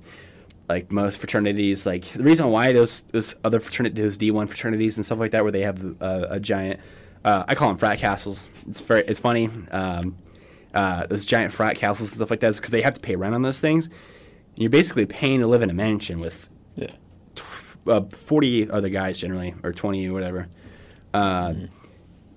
like 0.68 0.92
most 0.92 1.18
fraternities. 1.18 1.86
Like 1.86 2.04
the 2.04 2.22
reason 2.22 2.48
why 2.50 2.72
those 2.72 3.00
those 3.12 3.34
other 3.42 3.58
fraternities, 3.58 4.04
those 4.04 4.16
D 4.16 4.30
one 4.30 4.46
fraternities 4.46 4.96
and 4.96 5.04
stuff 5.04 5.18
like 5.18 5.32
that, 5.32 5.42
where 5.42 5.50
they 5.50 5.62
have 5.62 5.82
a, 6.00 6.26
a 6.30 6.40
giant, 6.40 6.78
uh, 7.28 7.44
I 7.48 7.54
call 7.54 7.68
them 7.68 7.78
frat 7.78 7.98
castles. 7.98 8.46
It's 8.68 8.80
very 8.80 9.02
it's 9.06 9.20
funny. 9.20 9.48
Um, 9.70 10.16
uh, 10.74 11.06
those 11.06 11.24
giant 11.24 11.52
frat 11.52 11.76
castles 11.76 12.10
and 12.10 12.16
stuff 12.16 12.30
like 12.30 12.40
that 12.40 12.48
is 12.48 12.58
because 12.58 12.70
they 12.70 12.82
have 12.82 12.94
to 12.94 13.00
pay 13.00 13.16
rent 13.16 13.34
on 13.34 13.42
those 13.42 13.60
things. 13.60 13.86
And 13.86 14.58
you're 14.62 14.70
basically 14.70 15.06
paying 15.06 15.40
to 15.40 15.46
live 15.46 15.62
in 15.62 15.70
a 15.70 15.74
mansion 15.74 16.18
with 16.18 16.48
Yeah. 16.76 16.90
uh, 17.86 18.02
40 18.02 18.70
other 18.70 18.88
guys 18.88 19.18
generally, 19.18 19.54
or 19.62 19.72
20 19.72 20.06
or 20.08 20.12
whatever. 20.12 20.48
Uh, 21.14 21.54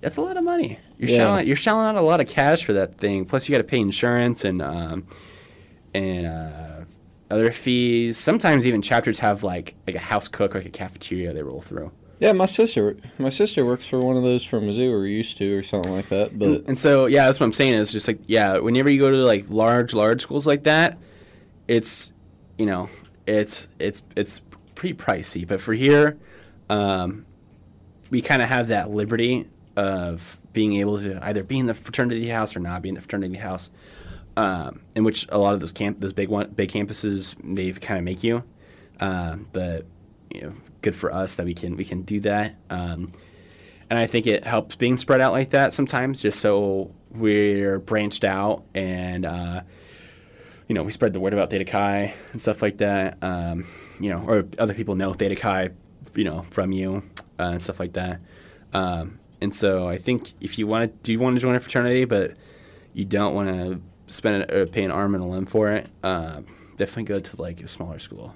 That's 0.00 0.16
a 0.16 0.20
lot 0.20 0.36
of 0.36 0.44
money. 0.44 0.78
You're 0.98 1.10
Yeah. 1.10 1.16
shelling 1.18 1.46
you're 1.46 1.56
shelling 1.56 1.86
out 1.86 1.96
a 1.96 2.00
lot 2.00 2.20
of 2.20 2.26
cash 2.26 2.64
for 2.64 2.72
that 2.72 2.98
thing. 2.98 3.24
Plus, 3.24 3.48
you 3.48 3.52
got 3.54 3.58
to 3.58 3.64
pay 3.64 3.78
insurance 3.80 4.44
and 4.44 4.60
um, 4.60 5.04
and 5.94 6.26
uh, 6.26 6.84
other 7.30 7.50
fees. 7.52 8.16
Sometimes 8.16 8.66
even 8.66 8.82
chapters 8.82 9.18
have 9.20 9.44
like 9.44 9.74
like 9.86 9.94
a 9.96 10.00
house 10.10 10.26
cook, 10.28 10.54
like 10.54 10.66
a 10.66 10.70
cafeteria 10.70 11.32
they 11.32 11.42
roll 11.42 11.60
through. 11.60 11.92
Yeah, 12.22 12.30
my 12.30 12.46
sister 12.46 12.96
my 13.18 13.30
sister 13.30 13.64
works 13.64 13.84
for 13.84 13.98
one 13.98 14.16
of 14.16 14.22
those 14.22 14.44
from 14.44 14.68
Mizzou 14.68 14.92
or 14.92 15.06
used 15.06 15.38
to 15.38 15.58
or 15.58 15.64
something 15.64 15.92
like 15.92 16.08
that. 16.10 16.38
But 16.38 16.66
And 16.68 16.78
so, 16.78 17.06
yeah, 17.06 17.26
that's 17.26 17.40
what 17.40 17.46
I'm 17.46 17.52
saying. 17.52 17.74
Is 17.74 17.90
just 17.90 18.06
like, 18.06 18.20
yeah, 18.28 18.58
whenever 18.58 18.88
you 18.88 19.00
go 19.00 19.10
to 19.10 19.16
like 19.16 19.50
large, 19.50 19.92
large 19.92 20.20
schools 20.20 20.46
like 20.46 20.62
that, 20.62 20.98
it's, 21.66 22.12
you 22.58 22.64
know, 22.64 22.88
it's 23.26 23.66
it's 23.80 24.04
it's 24.14 24.40
pretty 24.76 24.94
pricey. 24.94 25.44
But 25.44 25.60
for 25.60 25.74
here, 25.74 26.16
um, 26.70 27.26
we 28.08 28.22
kind 28.22 28.40
of 28.40 28.48
have 28.48 28.68
that 28.68 28.92
liberty 28.92 29.48
of 29.74 30.40
being 30.52 30.74
able 30.74 30.98
to 30.98 31.18
either 31.26 31.42
be 31.42 31.58
in 31.58 31.66
the 31.66 31.74
fraternity 31.74 32.28
house 32.28 32.54
or 32.54 32.60
not 32.60 32.82
be 32.82 32.88
in 32.88 32.94
the 32.94 33.00
fraternity 33.00 33.38
house, 33.38 33.68
um, 34.36 34.82
in 34.94 35.02
which 35.02 35.26
a 35.30 35.38
lot 35.38 35.54
of 35.54 35.60
those 35.60 35.72
camp 35.72 35.98
those 35.98 36.12
big 36.12 36.28
one 36.28 36.50
big 36.52 36.70
campuses 36.70 37.34
they 37.42 37.72
kind 37.72 37.98
of 37.98 38.04
make 38.04 38.22
you. 38.22 38.44
Um, 39.00 39.48
but 39.52 39.86
you 40.34 40.42
know, 40.42 40.52
good 40.80 40.94
for 40.94 41.12
us 41.12 41.36
that 41.36 41.46
we 41.46 41.54
can 41.54 41.76
we 41.76 41.84
can 41.84 42.02
do 42.02 42.20
that. 42.20 42.56
Um, 42.70 43.12
and 43.90 43.98
I 43.98 44.06
think 44.06 44.26
it 44.26 44.44
helps 44.44 44.76
being 44.76 44.96
spread 44.96 45.20
out 45.20 45.32
like 45.32 45.50
that 45.50 45.72
sometimes, 45.72 46.22
just 46.22 46.40
so 46.40 46.94
we're 47.10 47.78
branched 47.78 48.24
out 48.24 48.64
and 48.74 49.26
uh, 49.26 49.62
you 50.66 50.74
know 50.74 50.82
we 50.82 50.90
spread 50.90 51.12
the 51.12 51.20
word 51.20 51.34
about 51.34 51.50
Theta 51.50 51.64
Chi 51.64 52.14
and 52.32 52.40
stuff 52.40 52.62
like 52.62 52.78
that. 52.78 53.18
Um, 53.22 53.66
you 54.00 54.10
know, 54.10 54.24
or 54.26 54.46
other 54.58 54.74
people 54.74 54.94
know 54.94 55.12
Theta 55.12 55.36
Chi, 55.36 55.70
you 56.14 56.24
know, 56.24 56.42
from 56.42 56.72
you 56.72 57.02
uh, 57.38 57.52
and 57.52 57.62
stuff 57.62 57.78
like 57.78 57.92
that. 57.94 58.20
Um, 58.72 59.18
and 59.40 59.54
so 59.54 59.88
I 59.88 59.98
think 59.98 60.32
if 60.40 60.58
you 60.58 60.66
want 60.66 60.90
to, 60.90 60.98
do 61.02 61.12
you 61.12 61.18
want 61.18 61.36
to 61.36 61.42
join 61.42 61.54
a 61.54 61.60
fraternity, 61.60 62.04
but 62.04 62.32
you 62.94 63.04
don't 63.04 63.34
want 63.34 63.48
to 63.48 63.80
spend 64.06 64.50
or 64.50 64.66
pay 64.66 64.84
an 64.84 64.90
arm 64.90 65.14
and 65.14 65.22
a 65.22 65.26
limb 65.26 65.46
for 65.46 65.70
it, 65.70 65.88
uh, 66.02 66.42
definitely 66.76 67.14
go 67.14 67.18
to 67.18 67.42
like 67.42 67.60
a 67.60 67.68
smaller 67.68 67.98
school. 67.98 68.34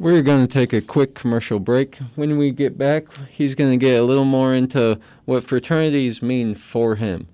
We're 0.00 0.22
going 0.22 0.46
to 0.46 0.50
take 0.50 0.72
a 0.72 0.80
quick 0.80 1.14
commercial 1.14 1.58
break. 1.58 1.96
When 2.14 2.38
we 2.38 2.52
get 2.52 2.78
back, 2.78 3.04
he's 3.28 3.54
going 3.54 3.70
to 3.72 3.76
get 3.76 4.00
a 4.00 4.02
little 4.02 4.24
more 4.24 4.54
into 4.54 4.98
what 5.26 5.44
fraternities 5.44 6.22
mean 6.22 6.54
for 6.54 6.94
him. 6.94 7.28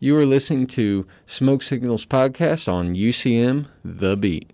You 0.00 0.16
are 0.16 0.26
listening 0.26 0.66
to 0.66 1.06
Smoke 1.28 1.62
Signals 1.62 2.04
Podcast 2.04 2.66
on 2.66 2.96
UCM 2.96 3.68
The 3.84 4.16
Beat. 4.16 4.50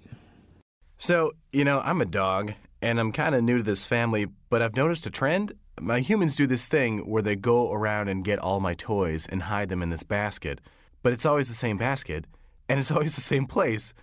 So, 0.99 1.33
you 1.51 1.65
know, 1.65 1.81
I'm 1.81 2.03
a 2.03 2.05
dog, 2.05 2.53
and 2.83 3.01
I'm 3.01 3.13
kind 3.13 3.35
of 3.35 3.43
new 3.43 3.57
to 3.57 3.63
this 3.63 3.87
family, 3.87 4.27
but 4.51 4.61
I've 4.61 4.77
noticed 4.77 5.07
a 5.07 5.11
trend. 5.11 5.55
My 5.81 6.01
humans 6.01 6.37
do 6.37 6.47
this 6.47 6.69
thing 6.69 6.99
where 7.11 7.23
they 7.23 7.35
go 7.35 7.73
around 7.73 8.09
and 8.09 8.23
get 8.23 8.41
all 8.41 8.61
my 8.61 8.75
toys 8.75 9.27
and 9.27 9.45
hide 9.45 9.71
them 9.71 9.83
in 9.83 9.89
this 9.89 10.03
basket, 10.03 10.61
but 11.03 11.15
it's 11.15 11.25
always 11.25 11.49
the 11.49 11.55
same 11.55 11.79
basket, 11.79 12.27
and 12.69 12.79
it's 12.79 12.93
always 12.93 13.15
the 13.15 13.23
same 13.23 13.47
place. 13.47 13.95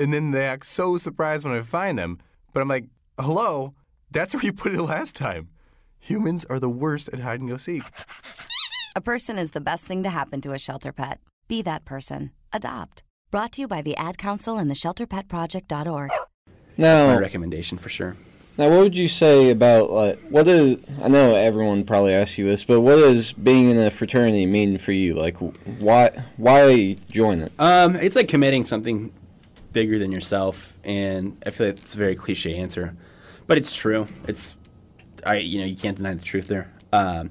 And 0.00 0.14
then 0.14 0.30
they 0.30 0.46
act 0.46 0.64
so 0.64 0.96
surprised 0.96 1.44
when 1.44 1.54
I 1.54 1.60
find 1.60 1.98
them, 1.98 2.18
but 2.54 2.60
I'm 2.60 2.68
like, 2.68 2.86
hello, 3.20 3.74
that's 4.10 4.32
where 4.32 4.42
you 4.42 4.52
put 4.52 4.72
it 4.72 4.80
last 4.80 5.14
time. 5.14 5.48
Humans 5.98 6.46
are 6.46 6.58
the 6.58 6.70
worst 6.70 7.08
at 7.12 7.20
hide 7.20 7.40
and 7.40 7.48
go 7.48 7.56
seek. 7.58 7.82
A 8.96 9.00
person 9.00 9.38
is 9.38 9.50
the 9.50 9.60
best 9.60 9.86
thing 9.86 10.02
to 10.04 10.10
happen 10.10 10.40
to 10.42 10.52
a 10.52 10.58
shelter 10.58 10.92
pet. 10.92 11.20
Be 11.48 11.60
that 11.62 11.84
person. 11.84 12.30
Adopt. 12.52 13.02
Brought 13.30 13.52
to 13.52 13.62
you 13.62 13.68
by 13.68 13.82
the 13.82 13.96
Ad 13.96 14.16
Council 14.16 14.56
and 14.56 14.70
the 14.70 14.74
ShelterPetProject.org. 14.74 16.10
That's 16.78 17.02
my 17.02 17.14
Now, 17.14 17.18
recommendation 17.18 17.76
for 17.78 17.88
sure. 17.88 18.16
Now, 18.56 18.70
what 18.70 18.78
would 18.78 18.96
you 18.96 19.08
say 19.08 19.50
about 19.50 19.90
like 19.90 20.20
what 20.30 20.46
is? 20.46 20.78
I 21.02 21.08
know 21.08 21.34
everyone 21.34 21.84
probably 21.84 22.14
asks 22.14 22.38
you 22.38 22.44
this, 22.44 22.62
but 22.62 22.80
what 22.82 22.96
does 22.96 23.32
being 23.32 23.68
in 23.68 23.78
a 23.78 23.90
fraternity 23.90 24.46
mean 24.46 24.78
for 24.78 24.92
you? 24.92 25.14
Like, 25.14 25.36
why 25.80 26.10
why 26.36 26.94
join 27.10 27.40
it? 27.40 27.52
Um, 27.58 27.96
it's 27.96 28.14
like 28.14 28.28
committing 28.28 28.64
something 28.64 29.12
bigger 29.74 29.98
than 29.98 30.10
yourself, 30.10 30.78
and 30.82 31.36
I 31.46 31.50
feel 31.50 31.66
like 31.66 31.76
it's 31.76 31.94
a 31.94 31.98
very 31.98 32.16
cliche 32.16 32.56
answer, 32.56 32.96
but 33.46 33.58
it's 33.58 33.76
true. 33.76 34.06
It's 34.26 34.56
I 35.26 35.36
you 35.36 35.58
know 35.58 35.66
you 35.66 35.76
can't 35.76 35.98
deny 35.98 36.14
the 36.14 36.24
truth 36.24 36.48
there. 36.48 36.72
Um, 36.92 37.30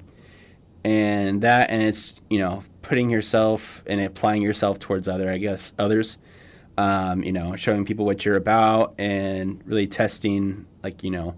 and 0.84 1.42
that 1.42 1.70
and 1.70 1.82
it's 1.82 2.20
you 2.30 2.38
know 2.38 2.62
putting 2.82 3.10
yourself 3.10 3.82
and 3.86 4.00
applying 4.00 4.42
yourself 4.42 4.78
towards 4.78 5.08
other 5.08 5.32
I 5.32 5.38
guess 5.38 5.72
others. 5.76 6.18
Um, 6.76 7.22
you 7.22 7.32
know, 7.32 7.54
showing 7.54 7.84
people 7.84 8.04
what 8.04 8.24
you're 8.24 8.36
about 8.36 8.94
and 8.98 9.62
really 9.64 9.86
testing 9.86 10.66
like 10.82 11.02
you 11.02 11.10
know 11.10 11.36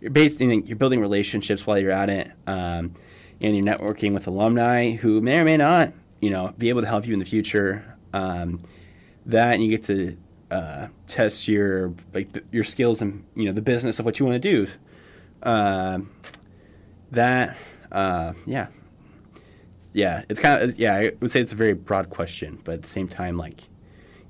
you're 0.00 0.10
based 0.10 0.40
in 0.40 0.66
you're 0.66 0.76
building 0.76 1.00
relationships 1.00 1.66
while 1.66 1.78
you're 1.78 1.92
at 1.92 2.08
it 2.08 2.30
um, 2.46 2.94
and 3.40 3.56
you're 3.56 3.64
networking 3.64 4.14
with 4.14 4.26
alumni 4.26 4.92
who 4.92 5.20
may 5.20 5.38
or 5.38 5.44
may 5.44 5.56
not 5.56 5.92
you 6.20 6.30
know 6.30 6.54
be 6.58 6.68
able 6.68 6.80
to 6.80 6.86
help 6.86 7.06
you 7.06 7.12
in 7.12 7.18
the 7.18 7.24
future 7.24 7.96
um, 8.12 8.60
that 9.26 9.54
and 9.54 9.62
you 9.62 9.70
get 9.70 9.82
to 9.84 10.16
uh, 10.50 10.88
test 11.06 11.48
your 11.48 11.94
like 12.14 12.32
th- 12.32 12.44
your 12.50 12.64
skills 12.64 13.02
and 13.02 13.24
you 13.34 13.44
know 13.44 13.52
the 13.52 13.62
business 13.62 13.98
of 13.98 14.06
what 14.06 14.18
you 14.18 14.26
want 14.26 14.42
to 14.42 14.52
do. 14.52 14.66
Um 15.42 16.10
that 17.10 17.56
uh, 17.92 18.32
yeah. 18.46 18.68
Yeah 19.92 20.24
it's 20.28 20.40
kind 20.40 20.62
of 20.62 20.78
yeah 20.78 20.94
i 20.94 21.12
would 21.20 21.30
say 21.30 21.40
it's 21.40 21.52
a 21.52 21.56
very 21.56 21.72
broad 21.72 22.10
question 22.10 22.60
but 22.64 22.74
at 22.74 22.82
the 22.82 22.88
same 22.88 23.08
time 23.08 23.36
like 23.36 23.62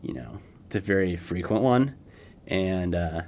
you 0.02 0.14
know 0.14 0.38
it's 0.66 0.76
a 0.76 0.80
very 0.80 1.16
frequent 1.16 1.62
one. 1.62 1.94
And 2.46 2.94
uh, 2.94 3.22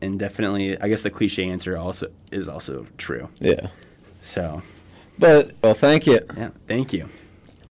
and 0.00 0.18
definitely 0.18 0.80
i 0.80 0.88
guess 0.88 1.02
the 1.02 1.10
cliche 1.10 1.48
answer 1.48 1.76
also 1.76 2.10
is 2.32 2.48
also 2.48 2.86
true. 2.98 3.28
Yeah, 3.40 3.68
so. 4.20 4.62
But 5.18 5.52
well, 5.62 5.74
thank 5.74 6.06
you. 6.06 6.20
yeah 6.36 6.50
thank 6.66 6.92
you 6.92 7.08